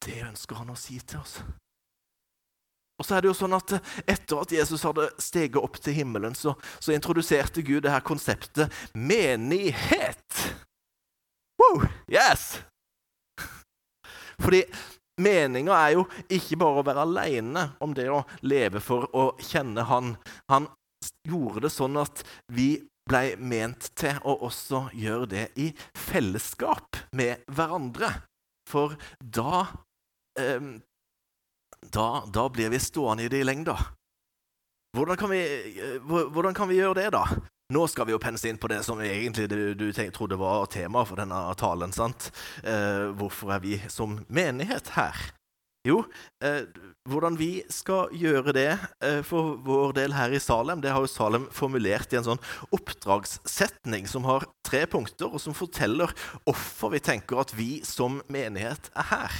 Det 0.00 0.22
ønsker 0.24 0.62
han 0.62 0.72
å 0.72 0.78
si 0.78 0.98
til 1.04 1.20
oss. 1.20 1.40
Og 3.00 3.06
så 3.06 3.16
er 3.16 3.24
det 3.24 3.30
jo 3.30 3.36
sånn 3.36 3.56
at 3.56 3.72
eh, 3.76 3.92
Etter 4.12 4.42
at 4.42 4.52
Jesus 4.52 4.84
hadde 4.84 5.08
steget 5.20 5.60
opp 5.60 5.78
til 5.80 5.96
himmelen, 5.96 6.36
så, 6.36 6.52
så 6.80 6.92
introduserte 6.92 7.64
Gud 7.64 7.86
det 7.86 7.94
her 7.94 8.04
konseptet 8.04 8.72
menighet. 8.92 9.99
Woo! 11.60 11.84
Yes! 12.08 12.62
Fordi 14.40 14.62
meninga 15.20 15.76
er 15.76 15.96
jo 15.98 16.06
ikke 16.32 16.58
bare 16.60 16.80
å 16.80 16.86
være 16.86 17.04
aleine 17.04 17.66
om 17.84 17.92
det 17.96 18.08
å 18.08 18.22
leve 18.48 18.80
for 18.80 19.10
å 19.12 19.26
kjenne 19.44 19.84
Han. 19.90 20.14
Han 20.52 20.70
gjorde 21.28 21.66
det 21.66 21.74
sånn 21.74 22.00
at 22.00 22.24
vi 22.52 22.72
ble 23.10 23.34
ment 23.36 23.90
til 23.98 24.16
å 24.24 24.38
også 24.46 24.86
gjøre 24.96 25.28
det 25.28 25.46
i 25.60 25.70
fellesskap 25.98 26.96
med 27.16 27.44
hverandre. 27.52 28.12
For 28.70 28.94
da 29.20 29.64
eh, 30.38 30.78
da, 31.80 32.24
da 32.26 32.48
blir 32.48 32.70
vi 32.70 32.80
stående 32.80 33.24
i 33.24 33.28
det 33.32 33.40
i 33.40 33.46
lengda. 33.46 33.76
Hvordan 34.96 35.16
kan, 35.16 35.30
vi, 35.30 35.40
hvordan 36.02 36.54
kan 36.54 36.68
vi 36.68 36.80
gjøre 36.80 36.98
det, 36.98 37.10
da? 37.14 37.24
Nå 37.70 37.84
skal 37.86 38.08
vi 38.08 38.14
jo 38.16 38.18
pense 38.22 38.48
inn 38.50 38.58
på 38.58 38.68
det 38.70 38.80
som 38.82 38.98
egentlig 38.98 39.46
du, 39.50 39.60
du 39.78 39.90
trodde 39.94 40.38
var 40.40 40.66
tema 40.72 41.04
for 41.06 41.20
denne 41.20 41.38
talen. 41.54 41.92
sant? 41.94 42.32
Eh, 42.66 43.10
hvorfor 43.14 43.52
er 43.54 43.60
vi 43.62 43.76
som 43.86 44.18
menighet 44.26 44.90
her? 44.96 45.18
Jo, 45.86 46.02
eh, 46.44 46.66
hvordan 47.08 47.38
vi 47.38 47.62
skal 47.72 48.10
gjøre 48.12 48.52
det 48.52 48.72
eh, 49.00 49.20
for 49.24 49.54
vår 49.64 49.94
del 49.96 50.12
her 50.12 50.34
i 50.34 50.40
Salem, 50.42 50.82
det 50.82 50.90
har 50.92 51.00
jo 51.00 51.08
Salem 51.08 51.46
formulert 51.54 52.12
i 52.12 52.18
en 52.18 52.26
sånn 52.26 52.42
oppdragssetning 52.74 54.10
som 54.10 54.26
har 54.28 54.44
tre 54.66 54.82
punkter, 54.90 55.30
og 55.30 55.40
som 55.40 55.56
forteller 55.56 56.12
hvorfor 56.42 56.92
vi 56.92 57.00
tenker 57.00 57.40
at 57.40 57.54
vi 57.56 57.78
som 57.86 58.18
menighet 58.28 58.90
er 58.98 59.08
her. 59.14 59.38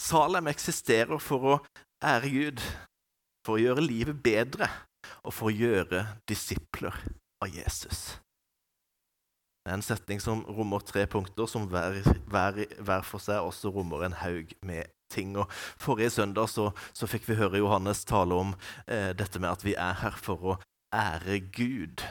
Salem 0.00 0.48
eksisterer 0.50 1.22
for 1.22 1.46
å 1.52 1.60
ære 2.02 2.32
Gud, 2.32 2.66
for 3.46 3.54
å 3.54 3.62
gjøre 3.62 3.86
livet 3.86 4.18
bedre 4.24 4.72
og 5.22 5.34
for 5.34 5.50
å 5.50 5.54
gjøre 5.54 6.04
disipler 6.28 6.96
av 7.42 7.52
Jesus. 7.52 8.18
Det 9.64 9.72
er 9.72 9.78
en 9.78 9.86
setning 9.86 10.20
som 10.20 10.42
rommer 10.44 10.82
tre 10.84 11.06
punkter, 11.08 11.48
som 11.48 11.64
hver, 11.72 12.02
hver, 12.28 12.58
hver 12.84 13.06
for 13.08 13.22
seg 13.24 13.40
også 13.40 13.72
rommer 13.72 14.04
en 14.04 14.18
haug 14.20 14.52
med 14.60 14.92
ting. 15.12 15.32
Og 15.40 15.48
forrige 15.80 16.12
søndag 16.18 16.50
så, 16.52 16.68
så 16.92 17.08
fikk 17.08 17.30
vi 17.30 17.38
høre 17.38 17.62
Johannes 17.62 18.04
tale 18.04 18.36
om 18.36 18.52
eh, 18.84 19.14
dette 19.16 19.40
med 19.40 19.54
at 19.54 19.64
vi 19.64 19.72
er 19.80 19.96
her 20.02 20.18
for 20.20 20.52
å 20.52 20.58
ære 20.92 21.40
Gud. 21.56 22.04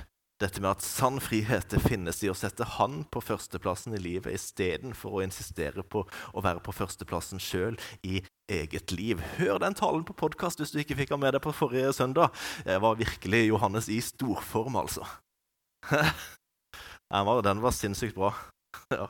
Dette 0.44 0.60
med 0.60 0.74
at 0.74 0.84
sann 0.84 1.22
frihet 1.24 1.70
det 1.72 1.80
finnes 1.80 2.18
i 2.26 2.28
å 2.28 2.36
sette 2.36 2.66
Han 2.76 3.04
på 3.08 3.22
førsteplassen 3.24 3.94
i 3.96 4.02
livet 4.02 4.36
istedenfor 4.36 5.16
å 5.16 5.22
insistere 5.24 5.86
på 5.88 6.02
å 6.04 6.44
være 6.44 6.60
på 6.66 6.74
førsteplassen 6.76 7.40
sjøl 7.40 7.78
i 8.04 8.20
eget 8.52 8.92
liv. 8.92 9.22
Hør 9.38 9.62
den 9.64 9.78
talen 9.80 10.04
på 10.04 10.16
podkast 10.20 10.60
hvis 10.60 10.74
du 10.74 10.82
ikke 10.82 10.98
fikk 11.00 11.14
den 11.14 11.24
med 11.24 11.38
deg 11.38 11.46
på 11.46 11.54
forrige 11.56 11.94
søndag. 11.96 12.36
Det 12.68 12.76
var 12.84 13.00
virkelig 13.00 13.46
Johannes 13.48 13.88
i 13.88 14.02
storform, 14.04 14.76
altså. 14.84 15.08
den 17.48 17.64
var 17.64 17.78
sinnssykt 17.78 18.20
bra. 18.20 18.34
ja. 18.98 19.08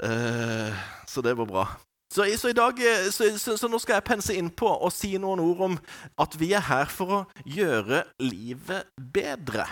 uh, 0.00 0.88
så 1.04 1.24
det 1.26 1.36
var 1.36 1.52
bra. 1.52 1.68
Så, 2.12 2.24
så, 2.38 2.52
dag, 2.52 2.78
eh, 2.78 3.08
så, 3.10 3.32
så, 3.38 3.68
nå 3.68 3.80
skal 3.82 3.98
jeg 3.98 4.06
pense 4.06 4.34
inn 4.36 4.50
på 4.54 4.68
og 4.70 4.92
si 4.94 5.16
noen 5.18 5.42
ord 5.42 5.64
om 5.66 5.80
at 6.22 6.36
vi 6.38 6.52
er 6.54 6.62
her 6.68 6.86
for 6.90 7.12
å 7.12 7.24
gjøre 7.42 8.04
livet 8.22 8.92
bedre. 8.96 9.66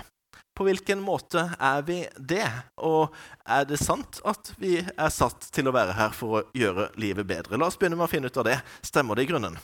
På 0.54 0.66
hvilken 0.66 1.00
måte 1.02 1.48
er 1.58 1.82
vi 1.86 2.00
det? 2.18 2.46
Og 2.86 3.14
er 3.46 3.64
det 3.66 3.80
sant 3.82 4.20
at 4.26 4.52
vi 4.58 4.76
er 4.82 5.14
satt 5.14 5.48
til 5.54 5.66
å 5.66 5.74
være 5.74 5.96
her 5.98 6.14
for 6.14 6.38
å 6.38 6.42
gjøre 6.54 6.92
livet 7.02 7.26
bedre? 7.26 7.58
La 7.58 7.70
oss 7.70 7.78
begynne 7.78 7.98
med 7.98 8.06
å 8.06 8.10
finne 8.12 8.30
ut 8.30 8.42
av 8.42 8.46
det. 8.46 8.60
Stemmer 8.86 9.18
det 9.18 9.26
i 9.26 9.30
grunnen? 9.32 9.58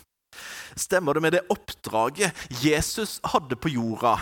Stemmer 0.79 1.15
det 1.15 1.23
med 1.23 1.35
det 1.35 1.45
oppdraget 1.51 2.47
Jesus 2.63 3.19
hadde 3.35 3.59
på 3.59 3.71
jorda, 3.75 4.17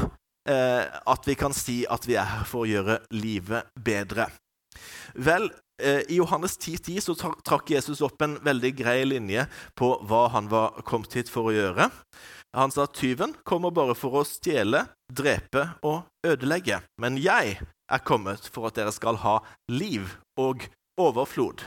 eh, 0.48 0.84
at 0.88 1.28
vi 1.28 1.36
kan 1.40 1.56
si 1.56 1.82
at 1.88 2.08
vi 2.08 2.16
er 2.20 2.28
her 2.36 2.44
for 2.48 2.64
å 2.64 2.68
gjøre 2.68 3.00
livet 3.16 3.72
bedre? 3.76 4.28
Vel, 5.16 5.48
I 5.78 6.16
Johannes 6.18 6.56
10,10 6.58 6.98
10 6.98 7.04
så 7.06 7.14
trakk 7.46 7.70
Jesus 7.70 8.02
opp 8.02 8.22
en 8.24 8.38
veldig 8.42 8.72
grei 8.80 9.02
linje 9.06 9.44
på 9.78 9.92
hva 10.10 10.26
han 10.34 10.50
var 10.50 10.80
kommet 10.88 11.14
hit 11.14 11.30
for 11.30 11.50
å 11.50 11.54
gjøre. 11.54 11.88
Han 12.56 12.72
sa 12.74 12.86
at 12.88 12.96
tyven 12.98 13.34
kommer 13.46 13.70
bare 13.74 13.94
for 13.94 14.18
å 14.18 14.26
stjele, 14.26 14.86
drepe 15.12 15.68
og 15.86 16.08
ødelegge. 16.26 16.80
Men 17.00 17.20
jeg 17.20 17.58
er 17.62 18.04
kommet 18.04 18.48
for 18.50 18.68
at 18.68 18.78
dere 18.78 18.94
skal 18.94 19.20
ha 19.22 19.38
liv 19.70 20.16
og 20.40 20.66
overflod. 20.98 21.62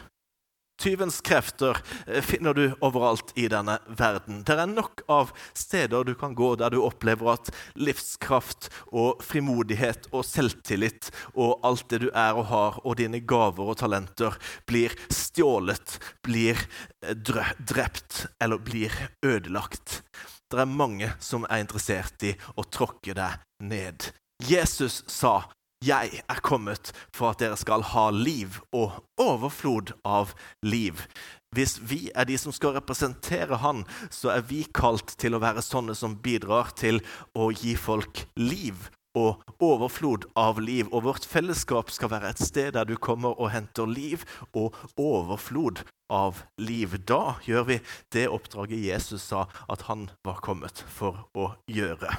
Tyvens 0.82 1.20
krefter 1.22 1.78
eh, 2.08 2.24
finner 2.26 2.56
du 2.58 2.64
overalt 2.82 3.36
i 3.38 3.46
denne 3.52 3.76
verden. 3.86 4.40
Det 4.42 4.56
er 4.58 4.66
nok 4.66 5.04
av 5.14 5.30
steder 5.54 6.08
du 6.08 6.16
kan 6.18 6.34
gå 6.34 6.56
der 6.58 6.74
du 6.74 6.80
opplever 6.82 7.36
at 7.36 7.52
livskraft 7.78 8.72
og 8.90 9.22
frimodighet 9.22 10.10
og 10.10 10.26
selvtillit 10.26 11.12
og 11.36 11.62
alt 11.68 11.86
det 11.94 12.02
du 12.08 12.10
er 12.10 12.34
og 12.34 12.50
har, 12.50 12.82
og 12.82 12.98
dine 12.98 13.22
gaver 13.22 13.70
og 13.76 13.78
talenter, 13.84 14.40
blir 14.66 14.98
stjålet, 15.14 16.00
blir 16.26 16.58
eh, 17.06 17.14
drept 17.14 18.26
eller 18.42 18.58
blir 18.58 18.96
ødelagt. 19.22 20.02
Det 20.50 20.66
er 20.66 20.78
mange 20.82 21.14
som 21.22 21.46
er 21.46 21.62
interessert 21.62 22.26
i 22.26 22.34
å 22.58 22.66
tråkke 22.66 23.14
deg 23.16 23.38
ned. 23.70 24.10
Jesus 24.50 25.04
sa 25.06 25.44
'Jeg 25.82 26.22
er 26.30 26.40
kommet 26.46 26.92
for 27.10 27.32
at 27.32 27.40
dere 27.40 27.58
skal 27.58 27.82
ha 27.82 28.10
liv 28.14 28.62
og 28.72 29.02
overflod 29.18 29.94
av 30.06 30.34
liv'. 30.62 31.08
Hvis 31.52 31.80
vi 31.84 32.12
er 32.16 32.24
de 32.30 32.38
som 32.38 32.54
skal 32.56 32.78
representere 32.78 33.58
Han, 33.58 33.84
så 34.10 34.30
er 34.30 34.42
vi 34.42 34.64
kalt 34.74 35.18
til 35.18 35.36
å 35.36 35.42
være 35.42 35.62
sånne 35.66 35.96
som 35.96 36.16
bidrar 36.16 36.72
til 36.80 37.02
å 37.36 37.50
gi 37.52 37.76
folk 37.76 38.28
liv 38.38 38.88
og 39.18 39.42
overflod 39.60 40.30
av 40.40 40.62
liv. 40.64 40.88
Og 40.94 41.04
vårt 41.10 41.26
fellesskap 41.28 41.92
skal 41.92 42.14
være 42.14 42.32
et 42.32 42.40
sted 42.40 42.72
der 42.78 42.88
du 42.88 42.96
kommer 42.96 43.36
og 43.36 43.52
henter 43.52 43.90
liv 43.90 44.24
og 44.54 44.78
overflod 44.96 45.84
av 46.08 46.44
liv. 46.62 46.96
Da 47.04 47.36
gjør 47.44 47.68
vi 47.68 47.80
det 48.14 48.30
oppdraget 48.32 48.86
Jesus 48.86 49.28
sa 49.34 49.48
at 49.68 49.90
han 49.92 50.10
var 50.24 50.40
kommet 50.46 50.86
for 50.88 51.26
å 51.36 51.54
gjøre. 51.68 52.16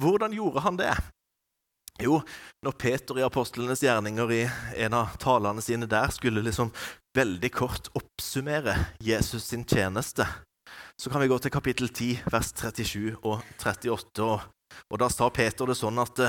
Hvordan 0.00 0.34
gjorde 0.34 0.66
han 0.66 0.80
det? 0.80 0.94
Jo, 2.00 2.22
når 2.64 2.78
Peter 2.80 3.18
i 3.20 3.24
apostlenes 3.26 3.82
gjerninger 3.84 4.32
i 4.32 4.40
en 4.86 4.96
av 4.96 5.12
talene 5.20 5.60
sine 5.64 5.88
der 5.90 6.08
skulle 6.14 6.44
liksom 6.44 6.72
veldig 7.16 7.50
kort 7.52 7.90
oppsummere 7.98 8.78
Jesus 9.04 9.50
sin 9.50 9.66
tjeneste, 9.68 10.24
så 10.96 11.10
kan 11.12 11.20
vi 11.20 11.28
gå 11.28 11.36
til 11.42 11.52
kapittel 11.52 11.90
10, 11.90 12.24
vers 12.32 12.52
37 12.56 13.18
og 13.20 13.42
38. 13.60 14.24
Og, 14.24 14.40
og 14.88 15.02
da 15.02 15.10
sa 15.12 15.28
Peter 15.34 15.68
det 15.68 15.76
sånn 15.76 16.00
at 16.00 16.24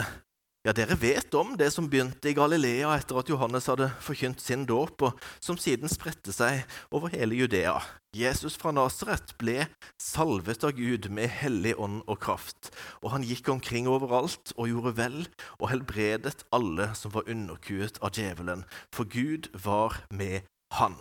ja, 0.63 0.71
dere 0.71 0.95
vet 0.95 1.33
om 1.35 1.57
det 1.59 1.67
som 1.75 1.89
begynte 1.91 2.29
i 2.31 2.35
Galilea 2.37 2.93
etter 2.95 3.17
at 3.19 3.27
Johannes 3.27 3.67
hadde 3.67 3.89
forkynt 4.03 4.39
sin 4.39 4.63
dåp, 4.69 5.01
og 5.03 5.25
som 5.43 5.57
siden 5.59 5.91
spredte 5.91 6.31
seg 6.31 6.63
over 6.95 7.11
hele 7.11 7.35
Judea. 7.35 7.75
Jesus 8.15 8.55
fra 8.61 8.71
Nasaret 8.71 9.33
ble 9.41 9.65
salvet 9.99 10.63
av 10.63 10.75
Gud 10.77 11.09
med 11.11 11.31
hellig 11.41 11.73
ånd 11.75 11.99
og 12.07 12.21
kraft, 12.23 12.71
og 13.01 13.11
han 13.15 13.27
gikk 13.27 13.51
omkring 13.51 13.89
overalt 13.91 14.53
og 14.55 14.69
gjorde 14.71 14.95
vel 15.01 15.19
og 15.59 15.67
helbredet 15.73 16.45
alle 16.55 16.93
som 16.95 17.11
var 17.15 17.27
underkuet 17.27 17.99
av 17.99 18.15
djevelen, 18.15 18.63
for 18.95 19.09
Gud 19.09 19.51
var 19.65 19.99
med 20.13 20.47
han. 20.79 20.95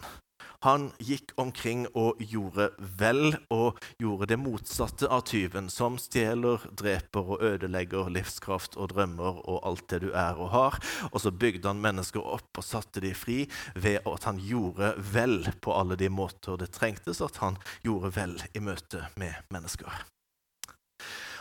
Han 0.62 0.90
gikk 1.02 1.32
omkring 1.42 1.88
og 1.98 2.20
gjorde 2.22 2.68
vel, 3.00 3.34
og 3.50 3.80
gjorde 3.98 4.28
det 4.30 4.38
motsatte 4.38 5.08
av 5.10 5.24
tyven, 5.26 5.66
som 5.72 5.96
stjeler, 5.98 6.62
dreper 6.78 7.32
og 7.34 7.42
ødelegger 7.42 8.12
livskraft 8.14 8.78
og 8.78 8.92
drømmer 8.94 9.42
og 9.42 9.58
alt 9.66 9.88
det 9.90 10.04
du 10.06 10.08
er 10.12 10.38
og 10.38 10.52
har. 10.54 10.78
Og 11.10 11.18
så 11.24 11.34
bygde 11.34 11.66
han 11.66 11.82
mennesker 11.82 12.22
opp 12.22 12.62
og 12.62 12.66
satte 12.66 13.02
de 13.02 13.10
fri 13.16 13.42
ved 13.74 14.06
at 14.06 14.30
han 14.30 14.38
gjorde 14.38 14.94
vel 15.12 15.40
på 15.58 15.74
alle 15.74 15.98
de 15.98 16.12
måter 16.12 16.60
det 16.62 16.70
trengtes 16.78 17.24
at 17.26 17.42
han 17.42 17.58
gjorde 17.82 18.14
vel 18.14 18.38
i 18.54 18.62
møte 18.62 19.08
med 19.18 19.34
mennesker. 19.50 20.04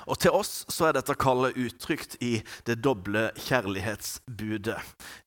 Og 0.07 0.19
til 0.21 0.33
oss 0.35 0.63
så 0.71 0.89
er 0.89 0.97
dette 0.97 1.15
kallet 1.19 1.57
uttrykt 1.59 2.17
i 2.23 2.33
det 2.67 2.79
doble 2.83 3.27
kjærlighetsbudet. 3.37 4.77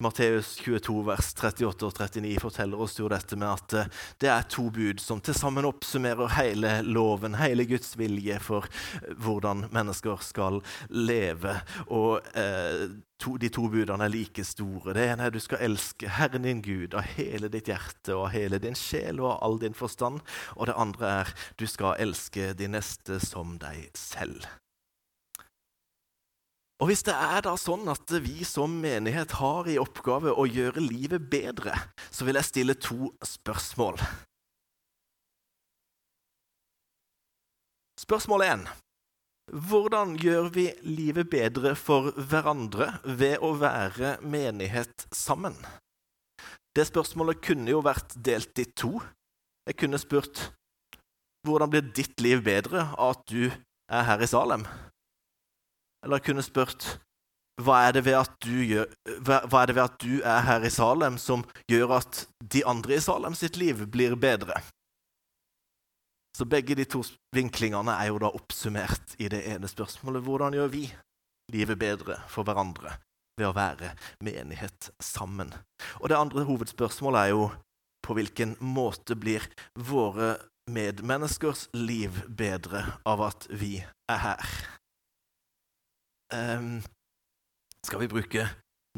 Matteus 0.03 0.55
22, 0.63 0.99
vers 1.07 1.31
38 1.37 1.87
og 1.87 2.01
39 2.01 2.43
forteller 2.43 2.85
oss 2.87 2.99
jo 2.99 3.11
dette 3.13 3.39
med 3.39 3.51
at 3.53 3.77
eh, 3.79 4.03
det 4.23 4.31
er 4.33 4.49
to 4.51 4.69
bud 4.75 5.03
som 5.03 5.23
til 5.25 5.37
sammen 5.37 5.69
oppsummerer 5.69 6.37
hele 6.39 6.77
loven, 6.87 7.39
hele 7.41 7.67
Guds 7.69 7.95
vilje 8.01 8.39
for 8.43 8.69
eh, 8.69 9.15
hvordan 9.25 9.69
mennesker 9.75 10.23
skal 10.25 10.61
leve. 10.91 11.59
Og 11.89 12.25
eh, 12.39 12.89
to, 13.23 13.37
de 13.39 13.49
to 13.53 13.69
budene 13.71 14.07
er 14.07 14.13
like 14.13 14.45
store. 14.47 14.95
Det 14.97 15.05
ene 15.13 15.29
er 15.29 15.35
du 15.35 15.41
skal 15.43 15.63
elske 15.65 16.11
Herren 16.17 16.47
din 16.47 16.63
Gud 16.65 16.97
av 16.99 17.07
hele 17.17 17.51
ditt 17.53 17.71
hjerte 17.71 18.17
og 18.17 18.27
av 18.27 18.35
hele 18.35 18.61
din 18.63 18.77
sjel 18.79 19.23
og 19.23 19.31
av 19.35 19.39
all 19.47 19.61
din 19.63 19.77
forstand. 19.77 20.21
Og 20.57 20.69
det 20.69 20.77
andre 20.81 21.15
er 21.23 21.33
du 21.61 21.67
skal 21.71 22.01
elske 22.03 22.53
de 22.59 22.69
neste 22.71 23.21
som 23.23 23.57
deg 23.63 23.89
selv. 23.99 24.45
Og 26.83 26.91
Hvis 26.91 27.05
det 27.07 27.15
er 27.15 27.41
da 27.47 27.55
sånn 27.57 27.87
at 27.89 28.11
vi 28.21 28.43
som 28.45 28.73
menighet 28.83 29.39
har 29.39 29.69
i 29.71 29.79
oppgave 29.81 30.35
å 30.35 30.45
gjøre 30.45 30.83
livet 30.83 31.31
bedre, 31.31 31.73
så 32.11 32.27
vil 32.27 32.37
jeg 32.37 32.51
stille 32.51 32.75
to 32.75 33.13
spørsmål. 33.25 34.03
Spørsmål 38.05 38.43
1. 38.43 38.67
Hvordan 39.53 40.17
gjør 40.17 40.49
vi 40.55 40.71
livet 40.89 41.29
bedre 41.31 41.75
for 41.77 42.15
hverandre 42.17 42.95
ved 43.05 43.43
å 43.45 43.53
være 43.61 44.17
menighet 44.25 45.05
sammen? 45.13 45.57
Det 46.75 46.87
spørsmålet 46.89 47.43
kunne 47.45 47.71
jo 47.71 47.83
vært 47.85 48.17
delt 48.17 48.59
i 48.59 48.65
to. 48.73 48.97
Jeg 49.69 49.77
kunne 49.79 50.01
spurt 50.01 50.49
hvordan 51.45 51.71
blir 51.71 51.85
ditt 51.93 52.21
liv 52.25 52.41
bedre 52.45 52.87
av 52.97 53.19
at 53.19 53.25
du 53.29 53.51
er 53.93 54.07
her 54.09 54.25
i 54.25 54.29
Salem? 54.29 54.65
Eller 56.05 56.21
jeg 56.21 56.29
kunne 56.31 56.45
spurt 56.45 56.87
hva 57.63 57.85
er, 57.87 58.01
gjør, 58.01 58.89
hva 59.23 59.61
er 59.61 59.69
det 59.71 59.77
ved 59.77 59.85
at 59.85 59.99
du 60.03 60.15
er 60.27 60.41
her 60.49 60.65
i 60.67 60.73
Salem, 60.73 61.21
som 61.21 61.45
gjør 61.71 62.01
at 62.01 62.25
de 62.41 62.65
andre 62.67 62.97
i 62.97 63.05
Salem 63.05 63.37
sitt 63.39 63.61
liv 63.61 63.85
blir 63.93 64.17
bedre? 64.19 64.57
Så 66.35 66.47
begge 66.51 66.75
de 66.75 66.87
to 66.91 67.03
vinklingene 67.35 67.95
er 67.95 68.11
jo 68.11 68.21
da 68.23 68.31
oppsummert 68.35 69.15
i 69.23 69.29
det 69.31 69.45
ene 69.53 69.71
spørsmålet. 69.71 70.25
Hvordan 70.27 70.57
gjør 70.57 70.73
vi 70.73 70.89
livet 71.55 71.79
bedre 71.79 72.19
for 72.31 72.47
hverandre 72.47 72.97
ved 73.39 73.49
å 73.51 73.55
være 73.55 73.93
menighet 74.25 74.91
sammen? 75.03 75.53
Og 76.03 76.11
det 76.11 76.19
andre 76.19 76.47
hovedspørsmålet 76.49 77.21
er 77.21 77.35
jo 77.35 77.47
på 78.05 78.17
hvilken 78.19 78.57
måte 78.61 79.17
blir 79.17 79.47
våre 79.79 80.35
medmenneskers 80.71 81.69
liv 81.77 82.25
bedre 82.29 82.83
av 83.07 83.23
at 83.29 83.47
vi 83.51 83.79
er 84.11 84.21
her? 84.27 84.51
Um, 86.35 86.83
skal 87.87 88.01
vi 88.01 88.11
bruke 88.11 88.49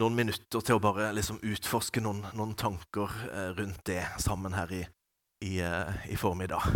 noen 0.01 0.17
minutter 0.17 0.63
til 0.63 0.77
å 0.77 0.83
bare 0.83 1.09
liksom 1.17 1.41
utforske 1.45 2.03
noen, 2.05 2.23
noen 2.37 2.55
tanker 2.59 3.13
eh, 3.31 3.51
rundt 3.57 3.81
det 3.89 4.03
sammen 4.23 4.55
her 4.57 4.73
i, 4.73 4.83
i, 5.45 5.57
eh, 5.65 6.07
i, 6.13 6.19
formiddag. 6.21 6.67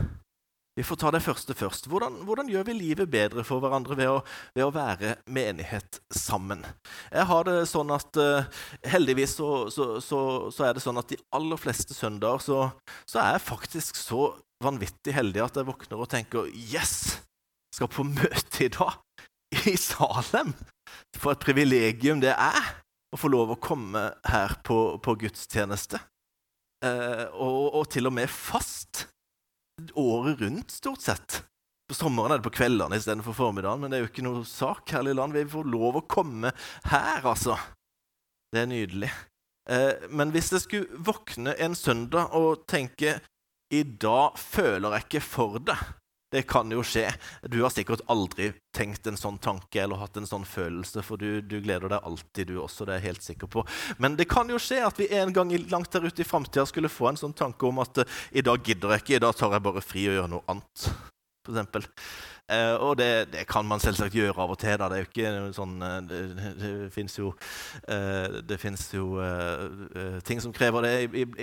Vi 0.81 0.85
får 0.85 0.97
ta 0.97 1.11
det 1.13 1.21
første 1.21 1.53
først. 1.53 1.91
Hvordan, 1.93 2.15
hvordan 2.25 2.49
gjør 2.49 2.63
vi 2.71 2.73
livet 2.73 3.11
bedre 3.13 3.43
for 3.45 3.61
hverandre 3.61 3.99
ved 3.99 4.09
å, 4.09 4.21
ved 4.57 4.65
å, 4.65 4.71
være 4.73 5.11
menighet 5.29 5.99
sammen? 6.17 6.63
Jeg 7.13 7.27
har 7.29 7.45
det 7.45 7.57
sånn 7.69 7.93
at 7.93 8.17
uh, 8.17 8.63
Heldigvis 8.89 9.35
så, 9.37 9.51
så, 9.69 9.91
så, 10.01 10.21
så, 10.49 10.65
er 10.65 10.79
det 10.79 10.85
sånn 10.87 10.97
at 10.97 11.13
de 11.13 11.19
aller 11.37 11.61
fleste 11.61 11.93
søndager 11.93 12.41
så, 12.47 12.63
er 13.13 13.35
jeg 13.35 13.45
faktisk 13.51 14.01
så 14.01 14.31
vanvittig 14.65 15.13
heldig 15.19 15.45
at 15.45 15.61
jeg 15.61 15.69
våkner 15.69 16.01
og 16.01 16.09
tenker 16.17 16.49
Yes! 16.49 17.21
Skal 17.77 17.93
på 17.93 18.09
møte 18.09 18.65
i 18.65 18.73
dag! 18.73 18.97
I 19.53 19.77
Salem! 19.77 20.57
For 21.13 21.37
et 21.37 21.45
privilegium 21.45 22.25
det 22.25 22.33
er 22.33 22.75
å 23.13 23.21
få 23.21 23.29
lov 23.37 23.53
å 23.53 23.61
komme 23.61 24.09
her 24.33 24.57
på, 24.65 24.97
på 25.05 25.21
gudstjeneste. 25.27 26.01
Uh, 26.81 27.29
og, 27.37 27.65
og, 27.69 27.83
til 27.93 28.09
og 28.09 28.17
med 28.17 28.33
fast. 28.33 29.11
Året 29.99 30.41
rundt, 30.41 30.71
stort 30.75 31.05
sett. 31.05 31.41
På 31.91 31.97
sommeren 31.97 32.35
er 32.35 32.39
det 32.39 32.47
på 32.47 32.55
kveldene 32.55 32.99
istedenfor 33.01 33.35
formiddagen, 33.35 33.83
men 33.83 33.91
det 33.91 33.99
er 33.99 34.05
jo 34.05 34.11
ikke 34.13 34.27
noe 34.27 34.45
sak 34.47 34.93
her 34.95 35.09
i 35.11 35.15
land. 35.17 35.35
Vi 35.35 35.49
får 35.51 35.71
lov 35.73 35.99
å 35.99 36.07
komme 36.07 36.53
her, 36.87 37.25
altså. 37.27 37.57
Det 38.51 38.63
er 38.63 38.71
nydelig. 38.71 39.11
Eh, 39.71 40.07
men 40.11 40.31
hvis 40.35 40.53
jeg 40.55 40.65
skulle 40.65 41.03
våkne 41.07 41.55
en 41.63 41.75
søndag 41.79 42.35
og 42.39 42.65
tenke 42.71 43.19
i 43.71 43.83
dag 43.83 44.39
føler 44.39 44.97
jeg 44.97 45.07
ikke 45.07 45.23
for 45.23 45.59
det, 45.63 45.79
det 46.31 46.43
kan 46.47 46.71
jo 46.71 46.83
skje. 46.87 47.09
Du 47.51 47.61
har 47.63 47.73
sikkert 47.75 48.05
aldri 48.11 48.53
tenkt 48.77 49.07
en 49.11 49.19
sånn 49.19 49.39
tanke 49.43 49.83
eller 49.83 49.99
hatt 49.99 50.17
en 50.21 50.29
sånn 50.29 50.47
følelse, 50.47 51.03
for 51.03 51.19
du, 51.19 51.41
du 51.43 51.59
gleder 51.63 51.91
deg 51.91 52.07
alltid, 52.07 52.53
du 52.53 52.61
også. 52.63 52.87
Det 52.87 52.95
er 52.95 53.01
jeg 53.01 53.09
helt 53.09 53.27
sikker 53.27 53.51
på. 53.51 53.65
Men 53.99 54.15
det 54.19 54.29
kan 54.31 54.51
jo 54.51 54.61
skje 54.63 54.83
at 54.87 55.01
vi 55.01 55.11
en 55.19 55.35
gang 55.35 55.51
langt 55.73 55.91
der 55.93 56.07
ute 56.07 56.23
i 56.23 56.29
framtida 56.29 56.67
skulle 56.71 56.93
få 56.93 57.11
en 57.11 57.21
sånn 57.21 57.37
tanke 57.37 57.67
om 57.67 57.83
at 57.83 58.03
uh, 58.05 58.19
i 58.31 58.45
dag 58.47 58.63
gidder 58.63 58.95
jeg 58.95 59.05
ikke, 59.05 59.17
i 59.19 59.25
dag 59.27 59.35
tar 59.37 59.57
jeg 59.57 59.67
bare 59.67 59.83
fri 59.85 60.07
og 60.11 60.21
gjør 60.21 60.31
noe 60.37 60.47
annet. 60.55 60.87
For 61.41 61.55
eksempel. 61.55 61.89
Uh, 62.51 62.75
og 62.83 62.97
det, 62.99 63.31
det, 63.31 63.45
kan 63.47 63.67
man 63.67 63.79
selvsagt 63.79 64.15
gjøre 64.17 64.35
av 64.43 64.51
og 64.51 64.59
til. 64.59 64.75
Da. 64.81 64.89
Det 64.91 64.97
er 64.99 65.05
jo 65.05 65.09
ikke 65.11 65.53
sånn 65.55 65.75
uh, 65.79 65.99
Det, 66.03 66.21
det, 66.59 66.71
fins 66.91 67.15
jo, 67.15 67.31
uh, 67.87 68.41
det 68.43 68.59
jo 68.91 69.07
ting 70.27 70.41
som 70.43 70.55
krever 70.55 70.83
det 70.83 70.95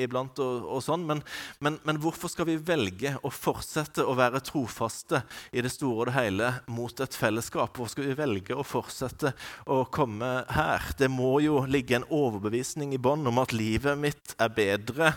iblant, 0.03 0.39
og, 0.43 0.65
og 0.67 0.83
sånn. 0.83 1.05
Men, 1.07 1.21
men, 1.63 1.77
men, 1.87 1.99
hvorfor 2.03 2.31
skal 2.31 2.49
vi 2.49 2.57
velge 2.59 3.13
å 3.23 3.31
fortsette 3.31 4.03
å 4.03 4.17
være 4.19 4.43
trofaste 4.43 5.21
i 5.55 5.63
det 5.63 5.71
store 5.71 5.95
og 5.97 6.09
det 6.09 6.17
hele 6.17 6.51
mot 6.75 7.03
et 7.03 7.15
fellesskap? 7.15 7.71
Hvorfor 7.77 7.95
skal 7.95 8.09
vi 8.09 8.17
velge 8.19 8.57
å 8.57 8.67
fortsette 8.67 9.31
å 9.71 9.79
komme 9.93 10.33
her? 10.51 10.91
Det 10.99 11.09
må 11.11 11.37
jo 11.45 11.61
ligge 11.69 12.01
en 12.01 12.09
overbevisning 12.11 12.91
i 12.97 13.01
bånn 13.01 13.25
om 13.31 13.39
at 13.41 13.55
livet 13.55 13.95
mitt 13.99 14.35
er 14.43 14.51
bedre 14.51 15.13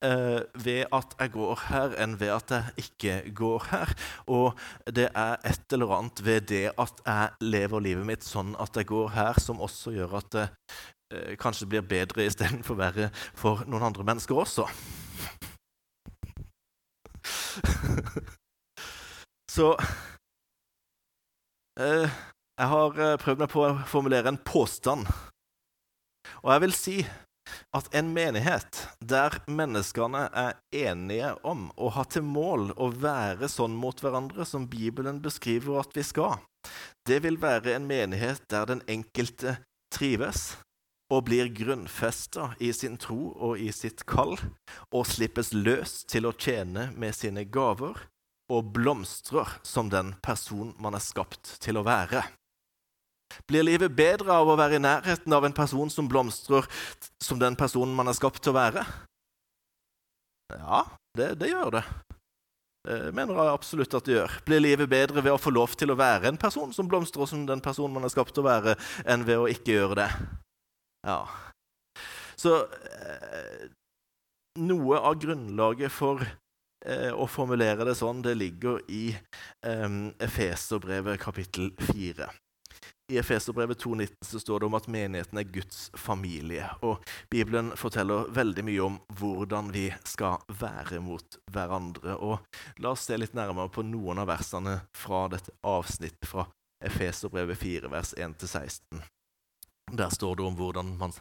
ved 0.00 0.88
at 0.94 1.14
jeg 1.20 1.32
går 1.34 1.62
her, 1.68 1.94
enn 2.02 2.16
ved 2.20 2.32
at 2.32 2.52
jeg 2.56 2.86
ikke 2.86 3.16
går 3.36 3.68
her. 3.72 3.94
Og 4.32 4.56
det 4.96 5.10
er 5.12 5.25
er 5.26 5.36
et 5.50 5.72
eller 5.74 5.94
annet 5.98 6.22
ved 6.24 6.46
det 6.50 6.66
at 6.78 7.00
jeg 7.06 7.48
lever 7.52 7.84
livet 7.84 8.06
mitt 8.08 8.24
sånn 8.26 8.54
at 8.62 8.76
jeg 8.76 8.88
går 8.90 9.08
her, 9.14 9.40
som 9.42 9.62
også 9.64 9.94
gjør 9.96 10.16
at 10.20 10.28
det 10.34 10.46
eh, 11.14 11.34
kanskje 11.40 11.68
blir 11.70 11.86
bedre 11.86 12.26
istedenfor 12.26 12.78
verre 12.78 13.10
for 13.38 13.64
noen 13.70 13.88
andre 13.90 14.06
mennesker 14.06 14.34
også. 14.44 14.64
Så 19.56 19.72
eh, 21.80 22.08
Jeg 22.58 22.68
har 22.72 22.98
eh, 23.00 23.18
prøvd 23.20 23.38
meg 23.42 23.50
på 23.52 23.64
å 23.64 23.78
formulere 23.88 24.28
en 24.32 24.42
påstand. 24.44 25.08
Og 26.42 26.52
jeg 26.52 26.62
vil 26.66 26.74
si 26.76 26.96
at 27.76 27.88
en 27.94 28.12
menighet 28.16 28.82
der 29.00 29.38
menneskene 29.46 30.26
er 30.32 30.58
enige 30.74 31.32
om 31.46 31.68
å 31.76 31.92
ha 31.96 32.04
til 32.10 32.26
mål 32.26 32.72
å 32.76 32.90
være 32.90 33.50
sånn 33.52 33.76
mot 33.78 34.00
hverandre 34.02 34.46
som 34.48 34.68
Bibelen 34.70 35.22
beskriver 35.24 35.82
at 35.82 35.96
vi 35.96 36.04
skal, 36.06 36.38
det 37.06 37.22
vil 37.24 37.40
være 37.42 37.76
en 37.76 37.88
menighet 37.88 38.46
der 38.50 38.66
den 38.70 38.82
enkelte 38.90 39.58
trives 39.94 40.56
og 41.12 41.28
blir 41.28 41.50
grunnfesta 41.54 42.50
i 42.58 42.72
sin 42.74 42.96
tro 42.98 43.30
og 43.30 43.60
i 43.62 43.70
sitt 43.74 44.02
kall, 44.10 44.34
og 44.90 45.06
slippes 45.06 45.52
løs 45.54 46.00
til 46.10 46.26
å 46.26 46.34
tjene 46.34 46.90
med 46.98 47.14
sine 47.14 47.46
gaver, 47.46 48.08
og 48.50 48.72
blomstrer 48.74 49.56
som 49.66 49.90
den 49.90 50.14
person 50.22 50.74
man 50.82 50.98
er 50.98 51.02
skapt 51.02 51.56
til 51.62 51.78
å 51.78 51.86
være. 51.86 52.24
Blir 53.48 53.66
livet 53.66 53.94
bedre 53.96 54.32
av 54.40 54.48
å 54.48 54.56
være 54.58 54.78
i 54.78 54.82
nærheten 54.82 55.36
av 55.36 55.44
en 55.46 55.56
person 55.56 55.92
som 55.92 56.08
blomstrer 56.08 56.66
som 57.22 57.40
den 57.40 57.58
personen 57.58 57.94
man 57.96 58.08
er 58.08 58.16
skapt 58.18 58.42
til 58.42 58.54
å 58.54 58.58
være? 58.58 58.86
Ja, 60.54 60.84
det, 61.18 61.34
det 61.40 61.50
gjør 61.50 61.78
det. 61.78 61.84
Det 62.86 63.10
mener 63.14 63.34
jeg 63.34 63.50
absolutt 63.50 63.94
at 63.98 64.06
det 64.06 64.14
gjør. 64.14 64.34
Blir 64.46 64.62
livet 64.62 64.90
bedre 64.90 65.22
ved 65.24 65.34
å 65.34 65.40
få 65.42 65.50
lov 65.50 65.74
til 65.78 65.90
å 65.90 65.98
være 65.98 66.30
en 66.30 66.38
person 66.38 66.70
som 66.74 66.86
blomstrer 66.86 67.26
som 67.26 67.42
den 67.48 67.62
personen 67.62 67.96
man 67.96 68.06
er 68.06 68.12
skapt 68.14 68.36
til 68.36 68.44
å 68.44 68.50
være, 68.50 68.76
enn 69.10 69.26
ved 69.26 69.42
å 69.42 69.48
ikke 69.50 69.74
gjøre 69.74 69.98
det? 70.04 70.10
Ja. 71.06 71.18
Så 72.38 72.60
eh, 72.62 73.66
noe 74.62 75.00
av 75.02 75.18
grunnlaget 75.18 75.90
for 75.90 76.22
eh, 76.22 77.10
å 77.10 77.26
formulere 77.26 77.88
det 77.88 77.96
sånn, 77.98 78.22
det 78.22 78.36
ligger 78.38 78.78
i 78.86 79.08
eh, 79.16 80.00
Efeserbrevet 80.22 81.18
kapittel 81.22 81.72
4. 81.90 82.30
I 83.12 83.18
Efeserbrevet 83.18 83.84
2,19 83.84 84.38
står 84.38 84.60
det 84.60 84.66
om 84.66 84.74
at 84.74 84.88
menigheten 84.90 85.38
er 85.38 85.46
Guds 85.54 85.90
familie. 85.94 86.66
Og 86.82 87.04
Bibelen 87.30 87.70
forteller 87.78 88.26
veldig 88.34 88.64
mye 88.66 88.82
om 88.82 88.96
hvordan 89.20 89.70
vi 89.74 89.84
skal 90.02 90.42
være 90.50 90.98
mot 91.04 91.38
hverandre. 91.54 92.16
Og 92.18 92.82
La 92.82 92.96
oss 92.96 93.06
se 93.06 93.18
litt 93.18 93.36
nærmere 93.38 93.70
på 93.70 93.86
noen 93.86 94.18
av 94.24 94.26
versene 94.32 94.80
fra 94.90 95.28
dette 95.30 95.54
avsnittet 95.62 96.26
fra 96.26 96.48
Efeserbrevet 96.82 97.62
4, 97.62 97.92
vers 97.94 98.10
1-16. 98.18 99.06
Der 99.94 100.10
står 100.10 100.36
det 100.36 100.48
om 100.48 100.58
hvordan 100.58 100.96
man 100.98 101.14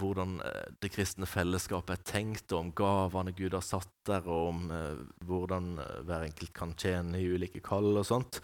hvordan 0.00 0.38
eh, 0.44 0.70
det 0.82 0.90
kristne 0.94 1.28
fellesskapet 1.28 1.98
er 1.98 2.06
tenkt, 2.08 2.52
og 2.52 2.64
om 2.64 2.72
gavene 2.76 3.34
Gud 3.36 3.54
har 3.56 3.64
satt 3.64 3.92
der, 4.08 4.24
og 4.26 4.48
om 4.54 4.70
eh, 4.74 5.02
hvordan 5.28 5.72
eh, 5.82 6.00
hver 6.08 6.26
enkelt 6.28 6.54
kan 6.56 6.74
tjene 6.78 7.20
i 7.20 7.28
ulike 7.28 7.62
kall 7.64 7.92
og 7.92 8.06
sånt. 8.08 8.40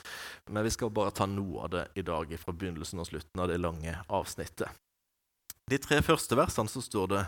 Men 0.51 0.67
vi 0.67 0.75
skal 0.75 0.93
bare 0.95 1.15
ta 1.17 1.29
noe 1.31 1.67
av 1.67 1.73
det 1.75 1.87
i 1.97 2.05
dag 2.07 2.37
fra 2.43 2.55
begynnelsen 2.55 3.03
og 3.03 3.11
slutten 3.11 3.43
av 3.43 3.51
det 3.53 3.59
lange 3.63 3.97
avsnittet. 4.07 4.71
De 5.67 5.81
tre 5.83 5.99
første 6.05 6.39
versene 6.39 6.71
så 6.71 6.85
står 6.85 7.11
det 7.11 7.25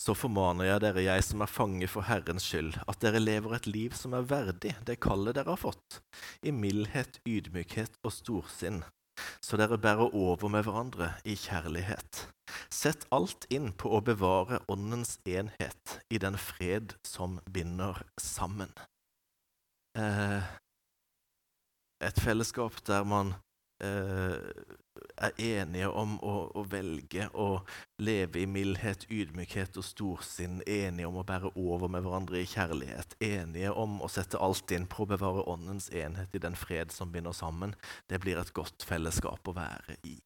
så 0.00 0.14
formaner 0.16 0.66
jeg 0.66 0.82
dere, 0.82 1.02
jeg 1.04 1.24
som 1.26 1.44
er 1.44 1.50
fange 1.50 1.86
for 1.90 2.08
Herrens 2.08 2.46
skyld, 2.48 2.78
at 2.88 3.02
dere 3.04 3.20
lever 3.20 3.54
et 3.54 3.68
liv 3.68 3.92
som 3.94 4.16
er 4.16 4.24
verdig 4.26 4.72
det 4.88 4.96
kallet 5.04 5.36
dere 5.36 5.52
har 5.52 5.60
fått, 5.60 6.00
i 6.42 6.50
mildhet, 6.50 7.20
ydmykhet 7.28 8.00
og 8.02 8.14
storsinn, 8.16 8.80
så 9.44 9.58
dere 9.60 9.78
bærer 9.78 10.14
over 10.14 10.48
med 10.52 10.64
hverandre 10.66 11.12
i 11.24 11.36
kjærlighet. 11.38 12.26
Sett 12.72 13.06
alt 13.12 13.46
inn 13.52 13.70
på 13.76 13.92
å 13.96 14.02
bevare 14.04 14.60
åndens 14.72 15.18
enhet 15.28 15.98
i 16.10 16.20
den 16.22 16.38
fred 16.40 16.96
som 17.06 17.38
binder 17.52 18.02
sammen. 18.20 18.72
Eh, 19.98 20.42
et 22.02 22.20
fellesskap 22.20 22.80
der 22.88 23.04
man 23.04 23.34
er 23.82 25.32
enige 25.38 25.88
om 25.88 26.14
å, 26.22 26.34
å, 26.54 26.64
velge 26.70 27.28
å 27.34 27.48
leve 28.02 28.42
i 28.42 28.46
mildhet, 28.46 29.06
ydmykhet 29.10 29.78
og 29.80 29.86
storsinn, 29.86 30.60
enige 30.66 31.08
om 31.08 31.18
å 31.20 31.26
bære 31.26 31.52
over 31.58 31.90
med 31.92 32.04
hverandre 32.06 32.42
i 32.42 32.48
kjærlighet, 32.48 33.16
enige 33.22 33.72
om 33.72 34.00
å 34.02 34.10
sette 34.12 34.40
alt 34.42 34.70
inn 34.74 34.88
på 34.90 35.04
å 35.04 35.10
bevare 35.14 35.46
åndens 35.50 35.90
enhet 35.94 36.34
i 36.34 36.42
den 36.42 36.58
fred 36.58 36.94
som 36.94 37.12
binder 37.12 37.34
sammen, 37.36 37.74
det 38.10 38.22
blir 38.22 38.40
et 38.40 38.54
godt 38.56 38.86
fellesskap 38.86 39.48
å 39.48 39.56
være 39.56 39.98
i. 40.08 40.16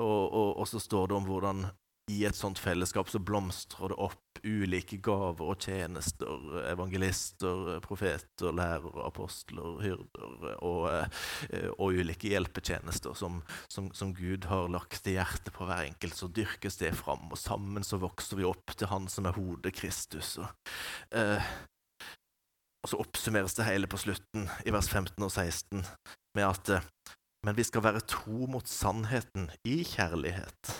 Og, 0.00 0.32
og, 0.32 0.50
og 0.62 0.66
så 0.68 0.80
står 0.80 1.10
det 1.10 1.18
om 1.18 1.26
hvordan 1.28 1.66
i 2.10 2.24
et 2.26 2.36
sånt 2.36 2.58
fellesskap 2.58 3.10
så 3.12 3.20
blomstrer 3.22 3.92
det 3.92 3.98
opp 4.02 4.40
ulike 4.46 4.98
gaver 5.04 5.52
og 5.52 5.64
tjenester. 5.66 6.44
Evangelister, 6.70 7.78
profeter, 7.84 8.54
lærere, 8.56 9.04
apostler, 9.04 9.78
hyrder 9.84 10.56
og, 10.66 10.86
eh, 10.92 11.68
og 11.76 12.00
ulike 12.00 12.32
hjelpetjenester 12.32 13.16
som, 13.18 13.40
som, 13.72 13.90
som, 13.96 14.14
Gud 14.16 14.48
har 14.50 14.70
lagt 14.72 15.06
i 15.10 15.16
hjertet 15.18 15.52
på 15.56 15.68
hver 15.68 15.84
enkelt. 15.86 16.16
Så 16.16 16.30
dyrkes 16.34 16.80
det 16.80 16.94
fram, 16.98 17.28
og 17.30 17.40
sammen 17.40 17.86
så 17.86 18.00
vokser 18.00 18.40
vi 18.40 18.48
opp 18.48 18.74
til 18.74 18.90
Han 18.90 19.10
som 19.12 19.28
er 19.28 19.36
hodet, 19.36 19.74
Kristus. 19.76 20.36
Og, 20.40 20.74
eh, 21.16 21.52
og 22.80 22.90
så 22.90 23.00
oppsummeres 23.02 23.54
det 23.58 23.68
hele 23.68 23.90
på 23.90 24.00
slutten, 24.00 24.48
i 24.64 24.72
vers 24.74 24.88
15 24.88 25.20
og 25.20 25.30
16, 25.30 25.84
med 26.38 26.46
at 26.48 26.76
eh, 26.78 26.86
men 27.46 27.56
vi 27.56 27.64
skal 27.64 27.84
være 27.84 28.04
tro 28.04 28.44
mot 28.52 28.68
sannheten 28.68 29.48
i 29.64 29.80
kjærlighet, 29.88 30.72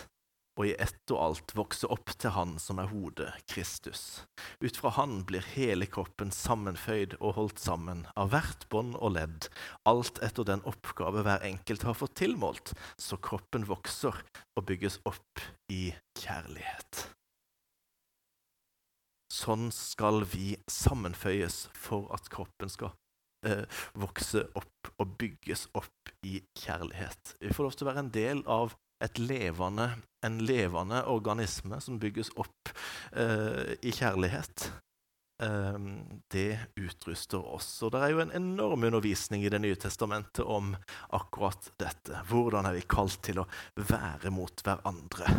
og 0.59 0.67
i 0.67 0.73
ett 0.83 1.13
og 1.13 1.21
alt 1.23 1.53
vokse 1.55 1.87
opp 1.91 2.11
til 2.19 2.33
Han 2.35 2.57
som 2.59 2.81
er 2.81 2.91
hodet, 2.91 3.29
Kristus. 3.49 4.23
Ut 4.59 4.77
fra 4.77 4.91
Han 4.97 5.21
blir 5.27 5.45
hele 5.55 5.87
kroppen 5.87 6.33
sammenføyd 6.35 7.17
og 7.19 7.37
holdt 7.37 7.63
sammen 7.63 8.03
av 8.19 8.33
hvert 8.33 8.67
bånd 8.73 8.97
og 8.99 9.15
ledd, 9.15 9.47
alt 9.87 10.19
etter 10.25 10.47
den 10.47 10.63
oppgave 10.67 11.23
hver 11.25 11.45
enkelt 11.47 11.87
har 11.87 11.97
fått 11.97 12.17
tilmålt, 12.19 12.75
så 12.99 13.17
kroppen 13.17 13.65
vokser 13.69 14.17
og 14.57 14.67
bygges 14.67 14.99
opp 15.07 15.45
i 15.71 15.93
kjærlighet. 16.19 17.07
Sånn 19.31 19.69
skal 19.73 20.25
vi 20.27 20.57
sammenføyes 20.69 21.69
for 21.73 22.11
at 22.13 22.27
kroppen 22.29 22.69
skal 22.69 22.91
eh, 23.47 23.63
vokse 23.95 24.43
opp 24.59 24.91
og 24.99 25.15
bygges 25.21 25.69
opp 25.77 26.11
i 26.27 26.41
kjærlighet. 26.59 27.37
Vi 27.39 27.53
får 27.55 27.67
lov 27.67 27.77
til 27.77 27.87
å 27.87 27.91
være 27.93 28.03
en 28.03 28.13
del 28.13 28.43
av 28.51 28.75
levende, 29.19 29.91
en 30.25 30.39
levende 30.45 31.03
organisme 31.09 31.81
som 31.81 31.99
bygges 31.99 32.31
opp 32.39 32.71
eh, 33.15 33.73
i 33.81 33.93
kjærlighet. 33.95 34.67
Eh, 35.43 35.79
det 36.31 36.59
utruster 36.75 37.41
oss. 37.41 37.83
Og 37.83 37.91
Det 37.91 38.03
er 38.03 38.13
jo 38.13 38.21
en 38.21 38.35
enorm 38.37 38.83
undervisning 38.83 39.43
i 39.43 39.49
Det 39.49 39.61
nye 39.61 39.75
testamentet 39.75 40.45
om 40.45 40.75
akkurat 41.09 41.71
dette. 41.81 42.21
Hvordan 42.29 42.65
er 42.69 42.77
vi 42.77 42.85
kalt 42.85 43.21
til 43.23 43.41
å 43.41 43.47
være 43.75 44.29
mot 44.29 44.63
hverandre? 44.65 45.33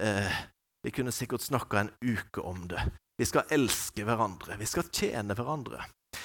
Eh, 0.00 0.42
vi 0.84 0.90
kunne 0.90 1.14
sikkert 1.14 1.40
snakka 1.40 1.80
en 1.80 1.94
uke 2.02 2.42
om 2.42 2.66
det. 2.68 2.82
Vi 3.18 3.24
skal 3.24 3.46
elske 3.54 4.04
hverandre. 4.04 4.58
Vi 4.58 4.66
skal 4.66 4.90
tjene 4.90 5.34
hverandre. 5.38 5.84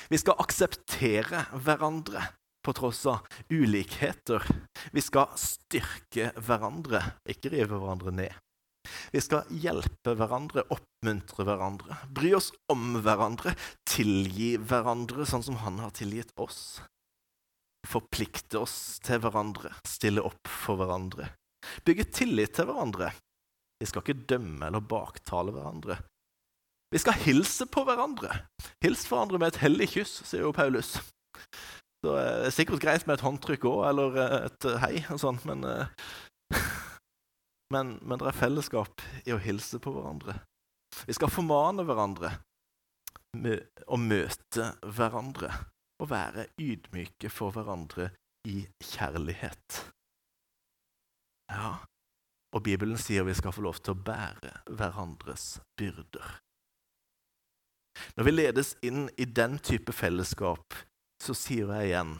Vi 0.10 0.17
skal 0.17 0.41
akseptere 0.41 1.45
hverandre 1.54 2.25
på 2.65 2.73
tross 2.77 3.05
av 3.09 3.25
ulikheter. 3.49 4.43
Vi 4.91 5.01
skal 5.03 5.31
styrke 5.39 6.31
hverandre, 6.35 7.01
ikke 7.29 7.51
rive 7.53 7.79
hverandre 7.79 8.13
ned. 8.15 8.37
Vi 9.13 9.21
skal 9.21 9.47
hjelpe 9.51 10.15
hverandre, 10.17 10.63
oppmuntre 10.73 11.45
hverandre, 11.45 11.97
bry 12.15 12.33
oss 12.37 12.51
om 12.71 12.99
hverandre, 13.03 13.53
tilgi 13.87 14.55
hverandre 14.57 15.27
sånn 15.29 15.45
som 15.45 15.59
han 15.63 15.81
har 15.83 15.93
tilgitt 15.95 16.33
oss. 16.41 16.79
Forplikte 17.87 18.59
oss 18.63 18.99
til 19.05 19.21
hverandre, 19.23 19.73
stille 19.87 20.23
opp 20.25 20.49
for 20.49 20.79
hverandre. 20.79 21.29
Bygge 21.85 22.07
tillit 22.15 22.55
til 22.57 22.69
hverandre. 22.69 23.11
Vi 23.79 23.87
skal 23.87 24.03
ikke 24.03 24.25
dømme 24.33 24.67
eller 24.67 24.83
baktale 24.83 25.53
hverandre, 25.55 25.99
vi 26.89 26.99
skal 26.99 27.19
hilse 27.21 27.67
på 27.69 27.83
hverandre. 27.85 28.33
Hils 28.81 29.05
hverandre 29.05 29.37
med 29.37 29.53
et 29.53 29.61
hellig 29.61 29.91
kyss, 29.93 30.15
sier 30.25 30.47
jo 30.47 30.53
Paulus. 30.55 30.95
Så 32.05 32.15
eh, 32.15 32.35
det 32.41 32.49
er 32.49 32.55
sikkert 32.55 32.83
greit 32.83 33.07
med 33.07 33.17
et 33.17 33.25
håndtrykk 33.25 33.67
òg, 33.69 33.81
eller 33.89 34.19
eh, 34.23 34.35
et 34.47 34.67
eh, 34.69 34.79
hei 34.83 34.93
og 35.12 35.19
sånn, 35.21 35.39
men, 35.49 35.65
men, 37.75 37.97
men 37.99 38.21
det 38.21 38.29
er 38.31 38.39
fellesskap 38.39 39.03
i 39.25 39.35
å 39.35 39.41
hilse 39.43 39.81
på 39.83 39.93
hverandre. 39.95 40.39
Vi 41.05 41.15
skal 41.15 41.31
formane 41.31 41.85
hverandre 41.88 42.33
og 43.85 43.99
møte 44.01 44.71
hverandre 44.97 45.51
og 46.01 46.09
være 46.09 46.47
ydmyke 46.59 47.29
for 47.31 47.53
hverandre 47.53 48.09
i 48.49 48.63
kjærlighet. 48.81 49.83
Ja, 51.51 51.75
og 52.55 52.63
Bibelen 52.65 52.97
sier 52.97 53.27
vi 53.27 53.35
skal 53.38 53.53
få 53.53 53.63
lov 53.65 53.81
til 53.83 53.93
å 53.93 54.01
bære 54.07 54.53
hverandres 54.71 55.59
byrder. 55.77 56.39
Når 58.17 58.25
vi 58.25 58.33
ledes 58.33 58.73
inn 58.85 59.09
i 59.19 59.27
den 59.27 59.59
type 59.65 59.93
fellesskap, 59.93 60.77
så 61.23 61.36
sier 61.38 61.71
jeg 61.75 61.91
igjen 61.91 62.17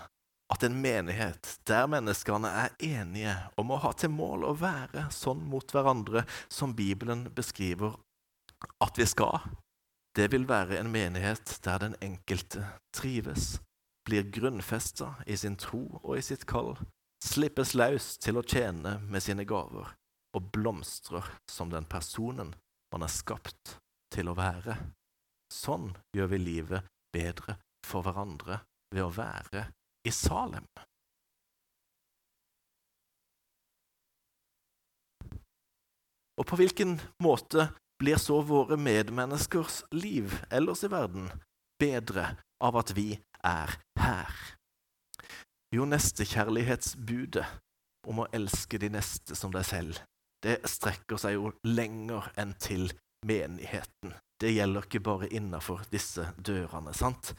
at 0.50 0.64
en 0.66 0.78
menighet 0.82 1.52
der 1.70 1.88
menneskene 1.92 2.50
er 2.64 2.76
enige 2.82 3.36
om 3.62 3.72
å 3.72 3.80
ha 3.84 3.92
til 3.94 4.12
mål 4.14 4.48
å 4.50 4.56
være 4.58 5.06
sånn 5.14 5.44
mot 5.52 5.74
hverandre 5.74 6.26
som 6.50 6.74
Bibelen 6.78 7.28
beskriver 7.36 8.00
at 8.84 8.98
vi 9.00 9.06
skal, 9.08 9.40
det 10.18 10.32
vil 10.34 10.48
være 10.50 10.80
en 10.80 10.90
menighet 10.92 11.60
der 11.64 11.84
den 11.86 11.96
enkelte 12.04 12.66
trives, 12.96 13.60
blir 14.08 14.26
grunnfesta 14.34 15.14
i 15.30 15.38
sin 15.38 15.56
tro 15.60 15.86
og 16.02 16.18
i 16.18 16.26
sitt 16.26 16.48
kall, 16.50 16.74
slippes 17.24 17.76
løs 17.78 18.16
til 18.24 18.40
å 18.40 18.44
tjene 18.44 18.98
med 19.06 19.24
sine 19.24 19.46
gaver 19.48 19.94
og 20.36 20.50
blomstrer 20.54 21.30
som 21.50 21.70
den 21.70 21.86
personen 21.90 22.52
man 22.94 23.06
er 23.06 23.14
skapt 23.14 23.78
til 24.14 24.32
å 24.32 24.38
være. 24.38 24.76
Sånn 25.54 25.92
gjør 26.16 26.34
vi 26.34 26.42
livet 26.42 26.90
bedre 27.14 27.60
for 27.86 28.06
hverandre 28.06 28.60
ved 28.96 29.04
å 29.06 29.12
være 29.14 29.66
i 30.08 30.14
Salem. 30.14 30.66
Og 36.40 36.48
på 36.48 36.60
hvilken 36.60 36.96
måte 37.24 37.68
blir 38.00 38.20
så 38.22 38.40
våre 38.48 38.78
medmenneskers 38.80 39.82
liv 39.92 40.38
ellers 40.50 40.86
i 40.88 40.92
verden 40.92 41.28
bedre 41.82 42.30
av 42.64 42.80
at 42.80 42.94
vi 42.96 43.12
er 43.44 43.76
her? 44.00 44.32
Jo, 45.76 45.84
nestekjærlighetsbudet 45.86 47.46
om 48.08 48.24
å 48.24 48.30
elske 48.34 48.80
de 48.82 48.90
neste 48.94 49.36
som 49.36 49.52
deg 49.54 49.68
selv, 49.68 50.00
det 50.42 50.62
strekker 50.72 51.20
seg 51.20 51.36
jo 51.36 51.52
lenger 51.68 52.32
enn 52.40 52.56
til 52.64 52.88
menigheten 53.28 54.16
det 54.40 54.54
gjelder 54.56 54.86
ikke 54.88 55.04
bare 55.04 55.28
innafor 55.36 55.84
disse 55.92 56.24
dørene. 56.38 56.94
sant? 56.94 57.34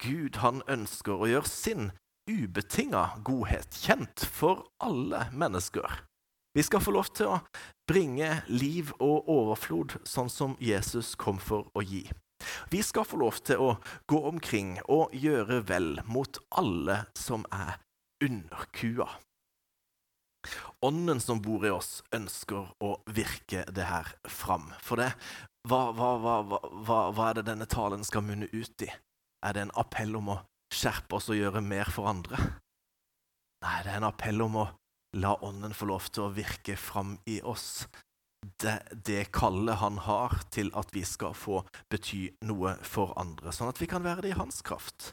Gud 0.00 0.40
han 0.40 0.62
ønsker 0.70 1.20
å 1.20 1.28
gjøre 1.28 1.50
sin 1.50 1.90
ubetinga 2.30 3.20
godhet 3.26 3.76
kjent 3.82 4.24
for 4.24 4.64
alle 4.80 5.26
mennesker. 5.32 6.06
Vi 6.54 6.64
skal 6.66 6.82
få 6.82 6.94
lov 6.96 7.10
til 7.14 7.30
å 7.30 7.38
bringe 7.90 8.40
liv 8.50 8.90
og 8.98 9.28
overflod 9.30 10.00
sånn 10.08 10.30
som 10.32 10.56
Jesus 10.62 11.14
kom 11.20 11.38
for 11.38 11.68
å 11.78 11.84
gi. 11.84 12.04
Vi 12.72 12.80
skal 12.82 13.04
få 13.06 13.20
lov 13.20 13.42
til 13.44 13.60
å 13.62 13.70
gå 14.10 14.20
omkring 14.30 14.78
og 14.88 15.14
gjøre 15.14 15.60
vel 15.68 15.90
mot 16.08 16.40
alle 16.58 17.04
som 17.14 17.44
er 17.52 17.76
underkua. 18.24 19.08
Ånden 20.80 21.20
som 21.20 21.42
bor 21.44 21.66
i 21.68 21.70
oss, 21.70 22.00
ønsker 22.16 22.72
å 22.80 22.94
virke 23.12 23.66
det 23.68 23.84
her 23.90 24.08
fram. 24.24 24.70
For 24.80 24.96
det 24.96 25.12
hva, 25.68 25.90
hva, 25.92 26.14
hva, 26.16 27.00
hva, 27.12 27.28
er 27.28 27.40
det 27.40 27.50
denne 27.50 27.68
talen 27.68 28.04
skal 28.06 28.24
munne 28.24 28.48
ut 28.48 28.86
i? 28.86 28.88
Er 29.46 29.56
det 29.56 29.64
en 29.66 29.78
appell 29.80 30.16
om 30.18 30.34
å 30.34 30.40
skjerpe 30.74 31.16
oss 31.16 31.30
og 31.32 31.38
gjøre 31.38 31.62
mer 31.64 31.90
for 31.92 32.10
andre? 32.10 32.38
Nei, 33.64 33.78
det 33.84 33.92
er 33.92 33.98
en 34.00 34.10
appell 34.10 34.40
om 34.44 34.60
å 34.62 34.68
la 35.20 35.34
Ånden 35.44 35.74
få 35.76 35.88
lov 35.90 36.06
til 36.12 36.26
å 36.26 36.34
virke 36.34 36.76
fram 36.78 37.16
i 37.28 37.40
oss. 37.42 37.86
Det, 38.60 38.78
det 38.92 39.26
kallet 39.36 39.80
han 39.82 39.98
har 40.06 40.38
til 40.54 40.70
at 40.78 40.92
vi 40.94 41.02
skal 41.04 41.34
få 41.36 41.60
bety 41.92 42.28
noe 42.48 42.76
for 42.86 43.12
andre, 43.20 43.52
sånn 43.52 43.72
at 43.72 43.80
vi 43.82 43.88
kan 43.90 44.04
være 44.04 44.24
det 44.24 44.32
i 44.32 44.38
hans 44.38 44.62
kraft. 44.64 45.12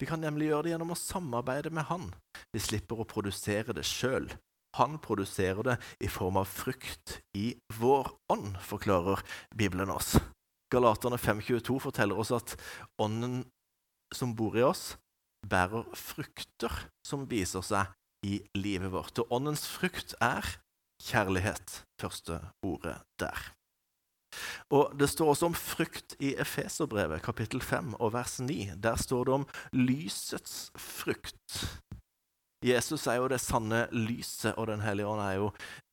Vi 0.00 0.08
kan 0.08 0.22
nemlig 0.24 0.48
gjøre 0.48 0.66
det 0.66 0.72
gjennom 0.72 0.94
å 0.94 0.98
samarbeide 0.98 1.72
med 1.74 1.86
han. 1.90 2.08
Vi 2.54 2.62
slipper 2.64 3.02
å 3.02 3.08
produsere 3.08 3.76
det 3.76 3.84
sjøl, 3.86 4.30
han 4.76 4.96
produserer 5.04 5.62
det 5.66 5.76
i 6.00 6.08
form 6.08 6.38
av 6.40 6.48
frukt 6.48 7.18
i 7.36 7.52
vår 7.76 8.08
ånd, 8.32 8.56
forklarer 8.64 9.20
Bibelen 9.54 9.92
oss. 9.92 10.14
Galaterne 10.72 11.18
5.22 11.20 11.76
forteller 11.84 12.16
oss 12.18 12.32
at 12.32 12.54
ånden 13.02 13.42
som 14.16 14.34
bor 14.36 14.56
i 14.58 14.64
oss, 14.66 14.96
bærer 15.48 15.88
frukter 15.98 16.86
som 17.06 17.26
viser 17.30 17.64
seg 17.66 17.90
i 18.26 18.38
livet 18.54 18.92
vårt. 18.92 19.18
Og 19.18 19.32
åndens 19.34 19.66
frukt 19.66 20.14
er 20.22 20.46
kjærlighet, 21.02 21.82
første 22.00 22.38
ordet 22.62 23.00
der. 23.20 23.52
Og 24.72 24.94
Det 24.98 25.10
står 25.10 25.28
også 25.28 25.46
om 25.50 25.54
frukt 25.54 26.16
i 26.20 26.34
Efeserbrevet, 26.40 27.22
kapittel 27.22 27.60
5 27.60 27.94
og 28.00 28.12
vers 28.12 28.40
9. 28.40 28.72
Der 28.80 28.96
står 28.96 29.24
det 29.24 29.34
om 29.34 29.46
lysets 29.72 30.70
frukt. 30.76 31.80
Jesus 32.64 33.06
er 33.06 33.18
jo 33.18 33.28
det 33.28 33.40
sanne 33.42 33.88
lyset, 33.92 34.54
og 34.54 34.66
Den 34.66 34.80
hellige 34.80 35.06
ånd 35.06 35.20
er 35.20 35.32
jo 35.32 35.50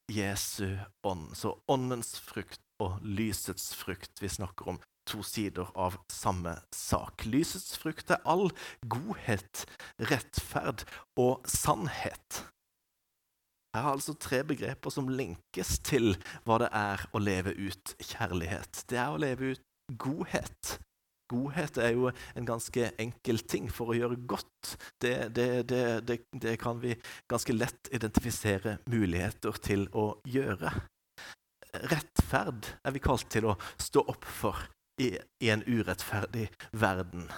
Jesu 0.09 0.77
ånd. 1.03 1.35
Så 1.35 1.57
åndens 1.67 2.19
frukt 2.19 2.61
og 2.79 2.99
lysets 3.03 3.75
frukt. 3.75 4.21
Vi 4.21 4.29
snakker 4.29 4.67
om 4.67 4.79
to 5.09 5.23
sider 5.25 5.69
av 5.75 5.97
samme 6.13 6.55
sak. 6.75 7.25
Lysets 7.25 7.77
frukt 7.81 8.13
er 8.13 8.21
all 8.29 8.49
godhet, 8.91 9.65
rettferd 10.11 10.85
og 11.19 11.45
sannhet. 11.49 12.43
Her 13.75 13.85
er 13.85 13.93
altså 13.93 14.15
tre 14.17 14.41
begreper 14.47 14.93
som 14.93 15.09
linkes 15.13 15.77
til 15.85 16.15
hva 16.45 16.57
det 16.63 16.69
er 16.73 17.03
å 17.13 17.21
leve 17.21 17.53
ut 17.53 17.93
kjærlighet. 18.01 18.85
Det 18.89 18.97
er 18.97 19.13
å 19.13 19.19
leve 19.21 19.53
ut 19.53 19.65
godhet. 20.01 20.79
Godhet 21.29 21.77
er 21.77 21.93
jo 21.93 22.09
en 22.09 22.47
ganske 22.47 22.87
enkel 23.01 23.43
ting 23.45 23.67
for 23.69 23.91
å 23.91 23.97
gjøre 23.97 24.17
godt. 24.29 24.73
Det, 25.01 25.29
det, 25.37 25.49
det, 25.69 25.83
det, 26.33 26.55
kan 26.61 26.81
vi 26.81 26.95
ganske 27.29 27.53
lett 27.53 27.91
identifisere 27.93 28.79
muligheter 28.89 29.61
til 29.61 29.85
å 29.93 30.15
gjøre. 30.25 30.73
Rettferd 31.93 32.73
er 32.81 32.97
vi 32.97 33.05
kalt 33.05 33.29
til 33.29 33.51
å 33.51 33.57
stå 33.77 34.01
opp 34.09 34.25
for 34.25 34.65
i, 34.99 35.15
en 35.49 35.63
urettferdig 35.67 36.49
verden. 36.71 37.29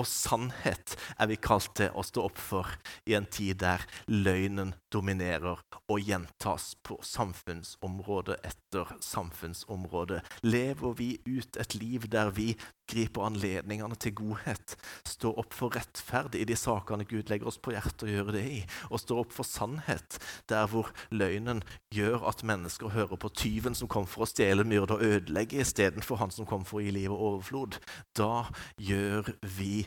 Og 0.00 0.06
sannhet 0.08 0.96
er 1.20 1.28
vi 1.30 1.36
kalt 1.40 1.74
til 1.76 1.92
å 1.92 2.04
stå 2.06 2.24
opp 2.30 2.40
for 2.40 2.70
i 3.06 3.16
en 3.18 3.28
tid 3.28 3.60
der 3.60 3.84
løgnen 4.08 4.74
dominerer 4.96 5.60
og 5.92 6.00
gjentas 6.00 6.72
på 6.86 6.98
samfunnsområde 7.04 8.38
etter 8.46 8.96
samfunnsområde. 9.04 10.22
Lever 10.46 10.96
vi 10.98 11.10
ut 11.28 11.58
et 11.60 11.76
liv 11.76 12.08
der 12.12 12.32
vi 12.36 12.54
griper 12.90 13.26
anledningene 13.26 13.98
til 13.98 14.14
godhet, 14.20 14.76
står 15.08 15.40
opp 15.42 15.54
for 15.56 15.74
rettferd 15.74 16.36
i 16.38 16.44
de 16.46 16.56
sakene 16.58 17.06
Gud 17.08 17.32
legger 17.32 17.50
oss 17.50 17.58
på 17.58 17.74
hjertet 17.74 18.06
å 18.06 18.12
gjøre 18.12 18.36
det 18.36 18.44
i, 18.46 18.60
og 18.90 19.02
står 19.02 19.24
opp 19.24 19.34
for 19.34 19.48
sannhet 19.48 20.20
der 20.50 20.68
hvor 20.70 20.92
løgnen 21.10 21.64
gjør 21.94 22.28
at 22.30 22.44
mennesker 22.46 22.94
hører 22.94 23.18
på 23.20 23.32
tyven 23.34 23.74
som 23.74 23.90
kom 23.90 24.06
for 24.10 24.24
å 24.24 24.30
stjele, 24.30 24.66
myrde 24.66 24.96
og 24.98 25.06
ødelegge, 25.06 25.60
istedenfor 25.64 26.22
han 26.22 26.34
som 26.34 26.48
kom 26.48 26.66
for 26.68 26.80
å 26.80 26.86
gi 26.86 26.94
liv 26.94 27.10
og 27.10 27.24
overflod. 27.32 27.80
Da 28.16 28.46
gjør 28.78 29.34
vi 29.58 29.86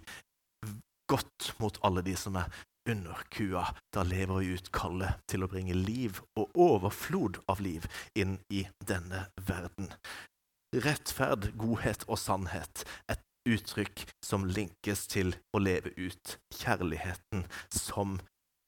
godt 1.09 1.53
mot 1.57 1.79
alle 1.85 2.03
de 2.05 2.13
som 2.19 2.35
er 2.37 2.51
under 2.89 3.21
kua. 3.29 3.65
Da 3.93 4.03
lever 4.03 4.41
vi 4.41 4.55
ut 4.57 4.71
kallet 4.75 5.21
til 5.29 5.45
å 5.45 5.49
bringe 5.51 5.77
liv 5.77 6.21
og 6.39 6.57
overflod 6.57 7.41
av 7.51 7.61
liv 7.63 7.87
inn 8.17 8.39
i 8.53 8.65
denne 8.89 9.27
verden. 9.47 9.91
Rettferd, 10.75 11.51
godhet 11.57 12.05
og 12.07 12.19
sannhet. 12.21 12.85
Et 13.09 13.23
uttrykk 13.49 14.05
som 14.25 14.45
linkes 14.45 15.07
til 15.09 15.33
å 15.55 15.61
leve 15.63 15.93
ut 15.97 16.37
kjærligheten 16.59 17.45
som 17.73 18.19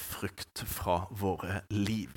frukt 0.01 0.63
fra 0.65 1.03
våre 1.11 1.61
liv. 1.69 2.15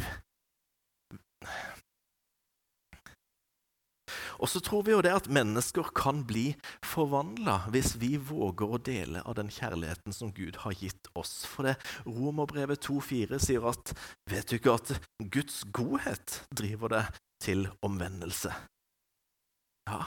Og 4.38 4.50
så 4.50 4.60
tror 4.64 4.84
vi 4.86 4.94
jo 4.94 5.02
det 5.04 5.12
at 5.14 5.30
mennesker 5.32 5.90
kan 5.96 6.22
bli 6.26 6.46
forvandla 6.86 7.64
hvis 7.74 7.94
vi 8.02 8.14
våger 8.18 8.74
å 8.74 8.80
dele 8.82 9.22
av 9.24 9.36
den 9.38 9.50
kjærligheten 9.52 10.14
som 10.16 10.32
Gud 10.34 10.60
har 10.64 10.76
gitt 10.78 11.10
oss. 11.14 11.42
For 11.48 11.68
det 11.68 11.76
Romerbrevet 12.06 12.84
2,4 12.86 13.40
sier 13.42 13.68
at 13.70 13.94
vet 14.30 14.48
du 14.50 14.58
ikke 14.58 14.78
at 14.78 14.94
Guds 15.22 15.62
godhet 15.74 16.40
driver 16.54 16.96
det 16.96 17.04
til 17.44 17.68
omvendelse? 17.84 18.54
Ja 19.90 20.00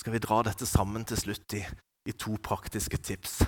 Skal 0.00 0.14
vi 0.14 0.22
dra 0.22 0.38
dette 0.46 0.64
sammen 0.64 1.02
til 1.04 1.18
slutt 1.20 1.52
i, 1.58 1.60
i 2.08 2.12
to 2.16 2.38
praktiske 2.40 2.96
tips 3.04 3.42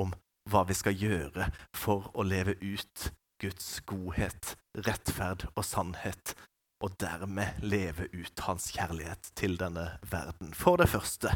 om 0.00 0.14
hva 0.48 0.62
vi 0.64 0.76
skal 0.78 0.96
gjøre 0.96 1.50
for 1.76 2.08
å 2.16 2.24
leve 2.24 2.54
ut 2.62 3.10
Guds 3.42 3.66
godhet, 3.86 4.54
rettferd 4.86 5.44
og 5.52 5.66
sannhet, 5.66 6.32
og 6.84 6.94
dermed 7.00 7.62
leve 7.64 8.08
ut 8.14 8.44
hans 8.46 8.70
kjærlighet 8.74 9.32
til 9.38 9.56
denne 9.60 9.90
verden. 10.10 10.52
For 10.54 10.78
det 10.78 10.88
første, 10.88 11.32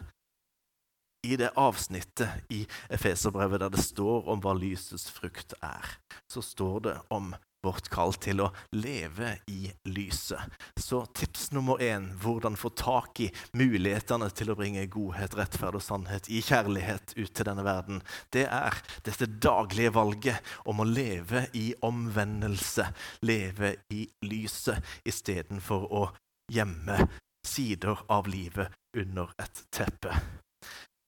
i 1.26 1.37
det 1.38 1.52
avsnittet 1.59 2.46
i 2.50 2.64
Efeserbrevet 2.90 3.62
der 3.62 3.72
det 3.74 3.83
står 3.83 4.28
om 4.33 4.42
hva 4.42 4.55
lysets 4.59 5.11
frukt 5.11 5.55
er, 5.62 5.96
så 6.31 6.42
står 6.42 6.78
det 6.87 6.96
om 7.14 7.33
vårt 7.62 7.88
kall 7.92 8.14
til 8.22 8.42
å 8.42 8.51
leve 8.75 9.37
i 9.51 9.70
lyset. 9.88 10.40
Så 10.77 11.05
tips 11.14 11.51
nummer 11.55 11.83
én 11.83 12.11
hvordan 12.22 12.59
få 12.59 12.72
tak 12.77 13.20
i 13.22 13.31
mulighetene 13.59 14.29
til 14.35 14.53
å 14.53 14.59
bringe 14.59 14.85
godhet, 14.92 15.37
rettferd 15.38 15.79
og 15.79 15.85
sannhet 15.85 16.29
i 16.29 16.42
kjærlighet 16.44 17.14
ut 17.16 17.33
til 17.33 17.48
denne 17.48 17.66
verden, 17.66 18.03
det 18.35 18.46
er 18.51 18.83
dette 19.07 19.31
daglige 19.42 19.94
valget 19.94 20.55
om 20.68 20.83
å 20.83 20.88
leve 20.88 21.46
i 21.59 21.70
omvendelse, 21.87 22.88
leve 23.27 23.77
i 23.94 24.07
lyset, 24.27 24.83
istedenfor 25.09 25.88
å 25.90 26.07
gjemme 26.53 26.98
sider 27.46 28.05
av 28.12 28.29
livet 28.31 28.72
under 28.96 29.33
et 29.40 29.66
teppe. 29.75 30.41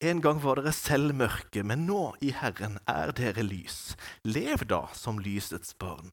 En 0.04 0.18
gang 0.20 0.36
var 0.42 0.58
dere 0.60 0.72
selv 0.76 1.14
mørke, 1.16 1.62
men 1.64 1.86
nå 1.88 2.10
i 2.20 2.28
Herren 2.36 2.74
er 2.90 3.14
dere 3.16 3.40
lys. 3.40 3.94
Lev 4.28 4.66
da 4.68 4.82
som 4.92 5.16
lysets 5.22 5.72
barn. 5.80 6.10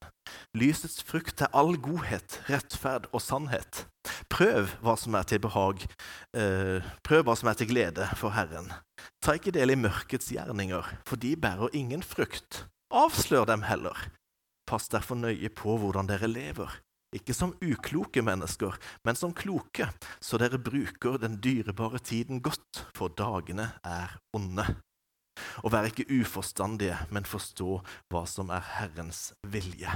Lysets 0.55 1.01
frukt 1.03 1.43
er 1.43 1.51
all 1.51 1.75
godhet, 1.75 2.37
rettferd 2.47 3.09
og 3.11 3.19
sannhet. 3.25 3.81
Prøv 4.31 4.71
hva 4.79 4.95
som 4.95 5.17
er 5.19 5.27
til 5.27 5.41
behag, 5.43 5.83
eh, 6.31 6.87
prøv 7.03 7.25
hva 7.27 7.35
som 7.35 7.51
er 7.51 7.59
til 7.59 7.67
glede 7.73 8.07
for 8.15 8.31
Herren. 8.31 8.71
Ta 9.19 9.35
ikke 9.35 9.51
del 9.51 9.75
i 9.75 9.81
mørkets 9.81 10.31
gjerninger, 10.31 10.87
for 11.03 11.19
de 11.19 11.35
bærer 11.35 11.75
ingen 11.75 12.05
frukt. 12.05 12.63
Avslør 12.95 13.49
dem 13.51 13.67
heller. 13.67 14.07
Pass 14.71 14.87
derfor 14.87 15.19
nøye 15.19 15.51
på 15.51 15.75
hvordan 15.75 16.07
dere 16.07 16.31
lever 16.31 16.79
ikke 17.15 17.35
som 17.35 17.53
ukloke 17.59 18.23
mennesker, 18.23 18.77
men 19.03 19.17
som 19.19 19.33
kloke, 19.35 19.89
så 20.23 20.39
dere 20.39 20.61
bruker 20.61 21.19
den 21.19 21.39
dyrebare 21.43 21.99
tiden 21.99 22.39
godt, 22.43 22.85
for 22.95 23.11
dagene 23.11 23.73
er 23.83 24.15
onde. 24.35 24.65
Og 25.63 25.73
vær 25.73 25.87
ikke 25.89 26.07
uforstandige, 26.21 26.97
men 27.11 27.27
forstå 27.27 27.79
hva 28.11 28.23
som 28.29 28.51
er 28.53 28.63
Herrens 28.77 29.31
vilje. 29.47 29.91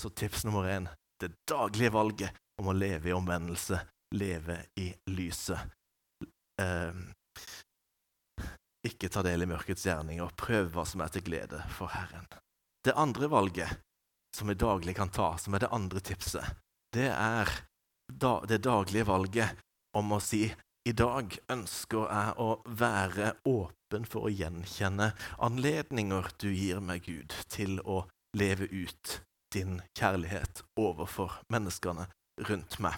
Så 0.00 0.10
tips 0.12 0.44
nummer 0.48 0.68
én 0.68 0.88
det 1.22 1.30
daglige 1.48 1.92
valget 1.94 2.38
om 2.58 2.72
å 2.72 2.76
leve 2.76 3.12
i 3.12 3.14
omvendelse, 3.14 3.78
leve 4.16 4.58
i 4.80 4.88
lyset. 5.14 5.60
Eh, 6.60 6.98
ikke 8.88 9.10
ta 9.12 9.22
del 9.22 9.44
i 9.44 9.48
mørkets 9.48 9.86
gjerninger, 9.86 10.34
prøv 10.36 10.72
hva 10.74 10.84
som 10.88 11.04
er 11.04 11.12
til 11.14 11.24
glede 11.28 11.62
for 11.76 11.92
Herren. 11.94 12.26
Det 12.82 12.96
andre 12.98 13.30
valget 13.30 13.78
som 14.36 14.48
vi 14.48 14.54
daglig 14.58 14.96
kan 14.96 15.12
ta, 15.12 15.36
som 15.38 15.54
er 15.54 15.64
det 15.64 15.72
andre 15.72 16.00
tipset, 16.00 16.56
det 16.92 17.08
er 17.12 17.48
det 18.48 18.60
daglige 18.64 19.08
valget 19.08 19.62
om 19.96 20.12
å 20.12 20.20
si 20.20 20.46
i 20.88 20.92
dag 20.98 21.36
ønsker 21.52 22.08
jeg 22.10 22.32
å 22.42 22.48
være 22.66 23.34
åpen 23.46 24.06
for 24.08 24.26
å 24.26 24.32
gjenkjenne 24.32 25.12
anledninger 25.38 26.32
du 26.42 26.48
gir 26.50 26.80
meg, 26.82 27.06
Gud, 27.06 27.36
til 27.52 27.78
å 27.86 28.02
leve 28.36 28.66
ut 28.66 29.20
din 29.54 29.78
kjærlighet 29.98 30.64
overfor 30.80 31.38
menneskene 31.52 32.08
rundt 32.48 32.78
meg. 32.82 32.96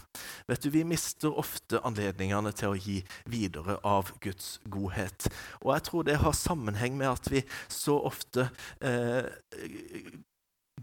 Vet 0.48 0.62
du, 0.62 0.70
Vi 0.70 0.84
mister 0.88 1.34
ofte 1.38 1.82
anledningene 1.84 2.54
til 2.56 2.72
å 2.72 2.78
gi 2.78 3.00
videre 3.28 3.76
av 3.84 4.14
Guds 4.24 4.60
godhet. 4.64 5.28
Og 5.60 5.74
jeg 5.74 5.86
tror 5.88 6.06
det 6.06 6.20
har 6.22 6.38
sammenheng 6.38 6.96
med 6.96 7.10
at 7.10 7.28
vi 7.28 7.42
så 7.68 7.98
ofte 8.06 8.48
eh, 8.80 9.28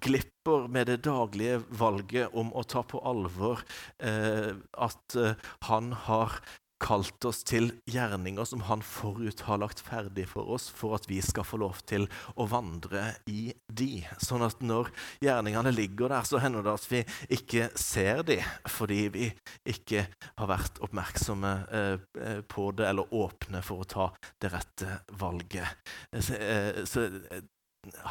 glipper 0.01 0.67
med 0.71 0.89
det 0.89 1.01
daglige 1.05 1.61
valget 1.77 2.33
om 2.37 2.51
å 2.57 2.65
ta 2.65 2.83
på 2.87 3.01
alvor 3.07 3.61
eh, 4.03 4.53
at 4.77 5.17
eh, 5.19 5.37
han 5.69 5.93
har 6.07 6.41
kalt 6.81 7.25
oss 7.29 7.43
til 7.45 7.69
gjerninger 7.89 8.45
som 8.47 8.63
han 8.65 8.81
forut 8.85 9.43
har 9.45 9.61
lagt 9.61 9.81
ferdig 9.85 10.25
for 10.31 10.49
oss, 10.55 10.67
for 10.73 10.97
at 10.97 11.07
vi 11.09 11.19
skal 11.23 11.45
få 11.45 11.59
lov 11.61 11.81
til 11.89 12.07
å 12.35 12.47
vandre 12.49 13.03
i 13.29 13.51
de. 13.69 14.01
Sånn 14.23 14.45
at 14.45 14.63
når 14.65 14.91
gjerningene 15.23 15.73
ligger 15.75 16.11
der, 16.11 16.27
så 16.27 16.41
hender 16.41 16.65
det 16.65 16.73
at 16.73 16.87
vi 16.91 17.03
ikke 17.37 17.69
ser 17.79 18.25
de, 18.27 18.39
fordi 18.69 19.01
vi 19.13 19.29
ikke 19.69 20.07
har 20.39 20.51
vært 20.51 20.81
oppmerksomme 20.83 21.53
eh, 21.69 22.41
på 22.49 22.69
det 22.77 22.89
eller 22.89 23.15
åpne 23.21 23.63
for 23.65 23.85
å 23.85 23.89
ta 23.95 24.11
det 24.41 24.53
rette 24.55 25.01
valget. 25.21 25.93
Eh, 26.11 26.83
så 26.89 27.07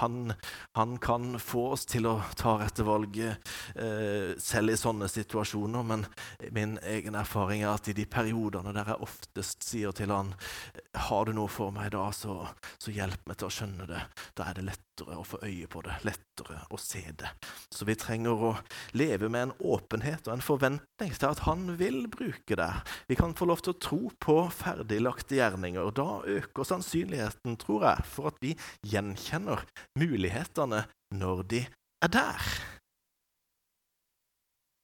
han, 0.01 0.33
han, 0.73 0.99
kan 0.99 1.39
få 1.39 1.69
oss 1.75 1.85
til 1.87 2.09
å 2.11 2.17
ta 2.39 2.57
rette 2.59 2.83
valget 2.87 3.51
eh, 3.79 4.35
selv 4.43 4.75
i 4.75 4.79
sånne 4.79 5.07
situasjoner, 5.11 5.87
men 5.87 6.05
min 6.51 6.77
egen 6.83 7.19
erfaring 7.19 7.63
er 7.63 7.75
at 7.75 7.91
i 7.91 7.95
de 7.95 8.07
periodene 8.11 8.75
der 8.75 8.93
jeg 8.93 9.07
oftest 9.07 9.67
sier 9.67 9.95
til 9.95 10.11
han 10.15 10.35
har 11.07 11.27
du 11.27 11.35
noe 11.37 11.51
for 11.51 11.75
meg 11.75 11.93
da, 11.95 12.09
så, 12.15 12.43
så 12.83 12.95
hjelp 12.95 13.31
meg 13.31 13.39
til 13.39 13.51
å 13.51 13.55
skjønne 13.61 13.91
det. 13.91 14.03
Da 14.35 14.51
er 14.51 14.59
det 14.59 14.67
lettere 15.01 15.21
å 15.21 15.25
få 15.25 15.39
øye 15.45 15.67
på 15.71 15.81
det, 15.83 15.97
lettere 16.05 16.61
å 16.71 16.79
se 16.79 17.03
det. 17.17 17.31
Så 17.73 17.87
vi 17.89 17.97
trenger 17.97 18.43
å 18.43 18.51
leve 18.93 19.29
med 19.29 19.49
en 19.49 19.55
åpenhet 19.61 20.27
og 20.29 20.35
en 20.35 20.45
forventning 20.45 21.13
til 21.15 21.29
at 21.31 21.45
han 21.47 21.77
vil 21.79 22.07
bruke 22.09 22.57
det. 22.57 22.73
Vi 23.09 23.17
kan 23.17 23.35
få 23.35 23.47
lov 23.49 23.63
til 23.63 23.75
å 23.75 23.81
tro 23.81 24.11
på 24.21 24.37
ferdiglagte 24.53 25.39
gjerninger. 25.39 25.91
Da 25.97 26.21
øker 26.27 26.65
sannsynligheten, 26.65 27.57
tror 27.61 27.87
jeg, 27.89 28.05
for 28.05 28.31
at 28.31 28.41
vi 28.41 28.57
gjenkjenner 28.87 29.65
mulighetene 29.99 30.85
når 31.15 31.43
de 31.49 31.65
er 32.05 32.13
der. 32.13 32.53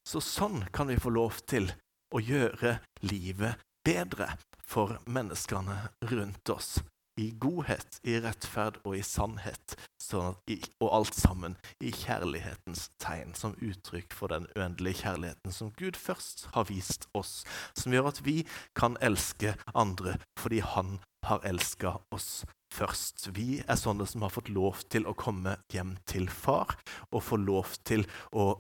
Så 0.06 0.22
sånn 0.22 0.64
kan 0.72 0.88
vi 0.88 1.00
få 1.02 1.10
lov 1.10 1.42
til 1.50 1.72
å 2.14 2.22
gjøre 2.22 2.78
livet 3.02 3.58
bedre 3.86 4.36
for 4.66 4.98
menneskene 5.10 5.88
rundt 6.10 6.54
oss. 6.54 6.76
I 7.16 7.30
godhet, 7.40 8.00
i 8.04 8.18
rettferd 8.20 8.78
og 8.84 8.98
i 8.98 9.02
sannhet, 9.04 9.76
sånn 10.02 10.36
og 10.82 10.88
alt 10.92 11.16
sammen 11.16 11.56
i 11.80 11.92
kjærlighetens 11.94 12.90
tegn, 13.02 13.34
som 13.34 13.56
uttrykk 13.64 14.14
for 14.14 14.32
den 14.32 14.48
uendelige 14.56 15.02
kjærligheten 15.04 15.54
som 15.54 15.72
Gud 15.78 15.98
først 16.00 16.46
har 16.54 16.68
vist 16.70 17.08
oss, 17.16 17.40
som 17.74 17.94
gjør 17.94 18.12
at 18.12 18.22
vi 18.26 18.42
kan 18.76 18.98
elske 19.00 19.56
andre 19.74 20.18
fordi 20.36 20.60
Han 20.60 20.98
har 21.26 21.42
elska 21.44 21.96
oss 22.14 22.44
først. 22.72 23.30
Vi 23.34 23.62
er 23.66 23.78
sånne 23.78 24.06
som 24.06 24.22
har 24.22 24.32
fått 24.34 24.50
lov 24.52 24.84
til 24.92 25.08
å 25.08 25.16
komme 25.18 25.56
hjem 25.72 25.96
til 26.06 26.28
far 26.30 26.76
og 27.10 27.24
få 27.24 27.38
lov 27.42 27.74
til 27.86 28.06
å 28.30 28.52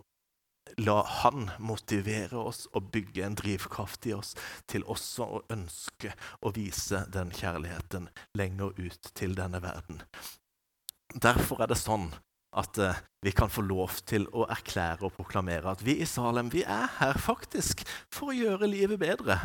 la 0.80 1.00
han 1.22 1.50
motivere 1.58 2.36
oss 2.36 2.66
og 2.76 2.90
bygge 2.92 3.24
en 3.24 3.36
drivkraft 3.38 4.08
i 4.10 4.14
oss 4.16 4.34
til 4.68 4.84
også 4.84 5.28
å 5.38 5.42
ønske 5.52 6.12
å 6.44 6.52
vise 6.56 7.04
den 7.12 7.32
kjærligheten 7.34 8.10
lenger 8.36 8.76
ut 8.76 9.12
til 9.16 9.36
denne 9.38 9.62
verden. 9.64 10.02
Derfor 11.14 11.62
er 11.64 11.72
det 11.72 11.80
sånn 11.80 12.10
at 12.56 12.78
uh, 12.80 12.98
vi 13.24 13.32
kan 13.36 13.52
få 13.52 13.64
lov 13.66 14.00
til 14.08 14.26
å 14.32 14.46
erklære 14.52 15.06
og 15.06 15.16
proklamere 15.16 15.72
at 15.72 15.84
vi 15.84 15.98
i 16.00 16.08
Salem 16.08 16.50
vi 16.52 16.62
er 16.62 16.88
her 17.00 17.18
faktisk 17.20 17.84
for 18.12 18.32
å 18.32 18.36
gjøre 18.36 18.68
livet 18.70 19.00
bedre. 19.00 19.40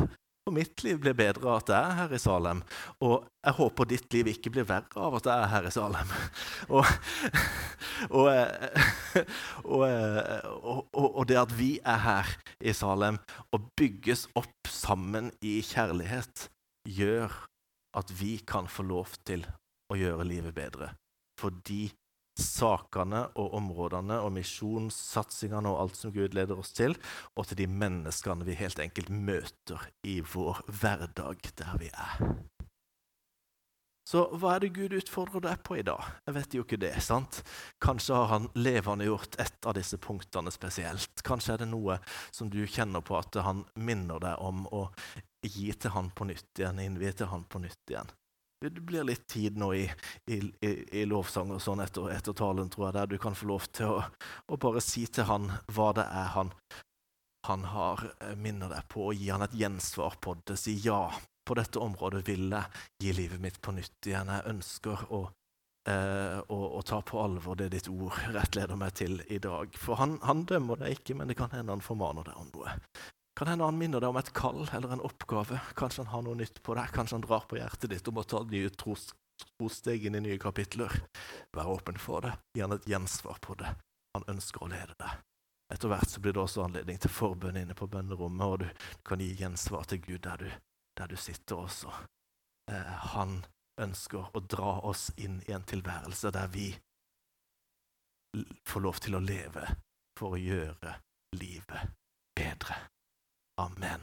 Og 0.51 0.57
mitt 0.57 0.81
liv 0.83 0.97
blir 0.99 1.13
bedre 1.15 1.47
av 1.47 1.61
at 1.61 1.69
jeg 1.71 1.79
er 1.79 1.93
her 1.95 2.11
i 2.11 2.17
Salem. 2.19 2.59
Og 3.07 3.13
jeg 3.39 3.55
håper 3.55 3.87
ditt 3.87 4.15
liv 4.17 4.29
ikke 4.33 4.51
blir 4.51 4.65
verre 4.67 4.99
av 4.99 5.13
at 5.15 5.29
jeg 5.29 5.45
er 5.45 5.51
her 5.53 5.67
i 5.69 5.71
Salem. 5.71 6.11
Og, 8.11 8.27
og, 9.63 9.81
og, 9.85 10.85
og, 10.97 11.23
det 11.29 11.37
at 11.37 11.51
vi 11.53 11.69
er 11.85 11.99
her 12.01 12.29
i 12.65 12.73
Salem 12.73 13.19
og 13.53 13.67
bygges 13.77 14.23
opp 14.39 14.69
sammen 14.71 15.29
i 15.45 15.59
kjærlighet, 15.65 16.47
gjør 16.89 17.35
at 17.99 18.13
vi 18.17 18.39
kan 18.47 18.65
få 18.71 18.87
lov 18.89 19.13
til 19.27 19.45
å 19.93 19.99
gjøre 19.99 20.25
livet 20.25 20.55
bedre. 20.57 20.89
Fordi 21.39 21.91
sakene 22.41 23.25
og 23.39 23.55
områdene 23.57 24.19
og 24.23 24.33
misjonssatsingene 24.35 25.71
og 25.71 25.83
alt 25.85 25.99
som 25.99 26.13
Gud 26.15 26.35
leder 26.37 26.59
oss 26.59 26.73
til, 26.77 26.97
og 27.35 27.47
til 27.47 27.61
de 27.63 27.69
menneskene 27.69 28.47
vi 28.47 28.57
helt 28.59 28.81
enkelt 28.81 29.11
møter 29.13 29.87
i 30.07 30.19
vår 30.33 30.65
hverdag 30.81 31.53
der 31.61 31.77
vi 31.81 31.91
er. 31.93 32.41
Så 34.11 34.25
hva 34.35 34.55
er 34.57 34.63
det 34.65 34.73
Gud 34.75 34.91
utfordrer 34.97 35.43
deg 35.45 35.61
på 35.63 35.77
i 35.79 35.83
dag? 35.87 36.03
Jeg 36.27 36.35
vet 36.35 36.55
jo 36.57 36.63
ikke 36.65 36.79
det. 36.81 36.95
sant? 37.05 37.37
Kanskje 37.79 38.17
har 38.17 38.31
han 38.33 38.49
levende 38.59 39.07
gjort 39.07 39.37
et 39.39 39.67
av 39.67 39.77
disse 39.77 39.95
punktene 40.01 40.51
spesielt. 40.51 41.23
Kanskje 41.23 41.53
er 41.53 41.61
det 41.63 41.69
noe 41.71 41.99
som 42.33 42.49
du 42.51 42.59
kjenner 42.65 43.05
på 43.05 43.15
at 43.15 43.39
han 43.45 43.63
minner 43.79 44.19
deg 44.19 44.41
om 44.43 44.65
å 44.67 44.89
gi 45.45 45.71
til 45.71 45.95
han 45.95 46.11
på 46.11 46.27
nytt 46.27 46.59
igjen, 46.59 46.81
innvie 46.83 47.13
til 47.15 47.31
han 47.31 47.45
på 47.47 47.61
nytt 47.63 47.93
igjen. 47.93 48.11
Det 48.61 48.81
blir 48.85 49.03
litt 49.03 49.23
tid 49.27 49.57
nå 49.57 49.71
i, 49.73 49.85
i, 50.29 50.37
i 51.01 51.05
lovsang 51.09 51.49
og 51.55 51.61
sånn 51.63 51.81
etter, 51.81 52.11
etter, 52.13 52.35
talen, 52.37 52.69
tror 52.69 52.87
jeg, 52.87 52.95
der 52.99 53.09
du 53.09 53.17
kan 53.21 53.33
få 53.37 53.49
lov 53.49 53.65
til 53.73 53.89
å, 53.95 54.03
å 54.53 54.59
bare 54.61 54.83
si 54.85 55.07
til 55.09 55.25
han 55.25 55.49
hva 55.73 55.87
det 55.97 56.05
er 56.05 56.29
han, 56.35 56.51
han 57.47 57.65
har 57.71 58.03
eh, 58.19 58.35
minner 58.37 58.69
deg 58.69 58.85
på, 58.91 59.07
og 59.09 59.17
gi 59.17 59.31
han 59.33 59.41
et 59.41 59.55
gjensvar 59.57 60.19
på 60.21 60.35
det. 60.45 60.59
Si 60.61 60.75
ja, 60.85 61.07
på 61.47 61.57
dette 61.57 61.81
området 61.81 62.21
vil 62.27 62.51
jeg 62.53 62.83
gi 63.01 63.15
livet 63.17 63.41
mitt 63.41 63.57
på 63.65 63.73
nytt 63.73 64.11
igjen. 64.11 64.29
Jeg 64.29 64.53
ønsker 64.53 65.07
å, 65.09 65.23
eh, 65.89 66.37
å, 66.45 66.59
å 66.77 66.83
ta 66.85 67.01
på 67.01 67.17
alvor 67.23 67.57
det 67.57 67.71
ditt 67.73 67.89
ord 67.89 68.13
rettleder 68.35 68.77
meg 68.77 68.93
til 69.01 69.23
i 69.25 69.41
dag. 69.41 69.73
For 69.73 69.97
han, 70.01 70.19
han 70.27 70.45
dømmer 70.45 70.83
deg 70.83 70.99
ikke, 70.99 71.17
men 71.17 71.33
det 71.33 71.39
kan 71.41 71.49
hende 71.55 71.73
han 71.73 71.81
formaner 71.85 72.29
deg 72.29 72.37
om 72.37 72.53
noe. 72.53 72.77
Kan 73.41 73.47
hende 73.47 73.65
han 73.65 73.77
minner 73.77 74.03
deg 74.03 74.11
om 74.13 74.17
et 74.19 74.27
kall 74.37 74.67
eller 74.69 74.91
en 74.93 74.99
oppgave. 75.01 75.57
Kanskje 75.73 76.03
han 76.03 76.11
har 76.11 76.21
noe 76.21 76.37
nytt 76.37 76.59
på 76.61 76.75
deg. 76.77 76.91
Kanskje 76.93 77.15
han 77.15 77.23
drar 77.25 77.47
på 77.49 77.57
hjertet 77.57 77.89
ditt 77.89 78.09
om 78.11 78.19
å 78.21 78.23
ta 78.29 78.43
nye 78.45 78.69
trossteg 78.69 80.05
inn 80.05 80.19
i 80.19 80.21
nye 80.21 80.37
kapitler. 80.37 80.93
Vær 81.57 81.71
åpen 81.73 81.97
for 81.97 82.21
det. 82.21 82.35
Gi 82.53 82.61
han 82.61 82.75
et 82.75 82.85
gjensvar 82.85 83.41
på 83.41 83.55
det. 83.57 83.71
Han 84.13 84.27
ønsker 84.35 84.61
å 84.61 84.69
lede 84.69 84.93
deg. 85.01 85.25
Etter 85.73 85.89
hvert 85.89 86.13
så 86.13 86.21
blir 86.21 86.37
det 86.37 86.43
også 86.43 86.67
anledning 86.67 87.01
til 87.01 87.15
forbønn 87.15 87.57
inne 87.63 87.79
på 87.81 87.89
bønnerommet, 87.89 88.45
og 88.45 88.61
du 88.61 88.85
kan 89.09 89.25
gi 89.25 89.31
gjensvar 89.41 89.89
til 89.89 90.03
Gud 90.05 90.21
der 90.29 90.45
du, 90.45 90.47
der 91.01 91.09
du 91.09 91.17
sitter 91.17 91.65
også. 91.65 91.97
Eh, 92.69 92.93
han 93.17 93.39
ønsker 93.81 94.37
å 94.37 94.45
dra 94.45 94.77
oss 94.85 95.09
inn 95.17 95.41
i 95.49 95.57
en 95.57 95.65
tilværelse 95.65 96.29
der 96.37 96.53
vi 96.53 96.69
får 98.69 98.85
lov 98.85 99.01
til 99.01 99.17
å 99.17 99.25
leve 99.25 99.65
for 100.13 100.37
å 100.37 100.45
gjøre 100.45 100.99
livet 101.41 101.95
bedre. 102.37 102.83
Amen. 103.61 104.01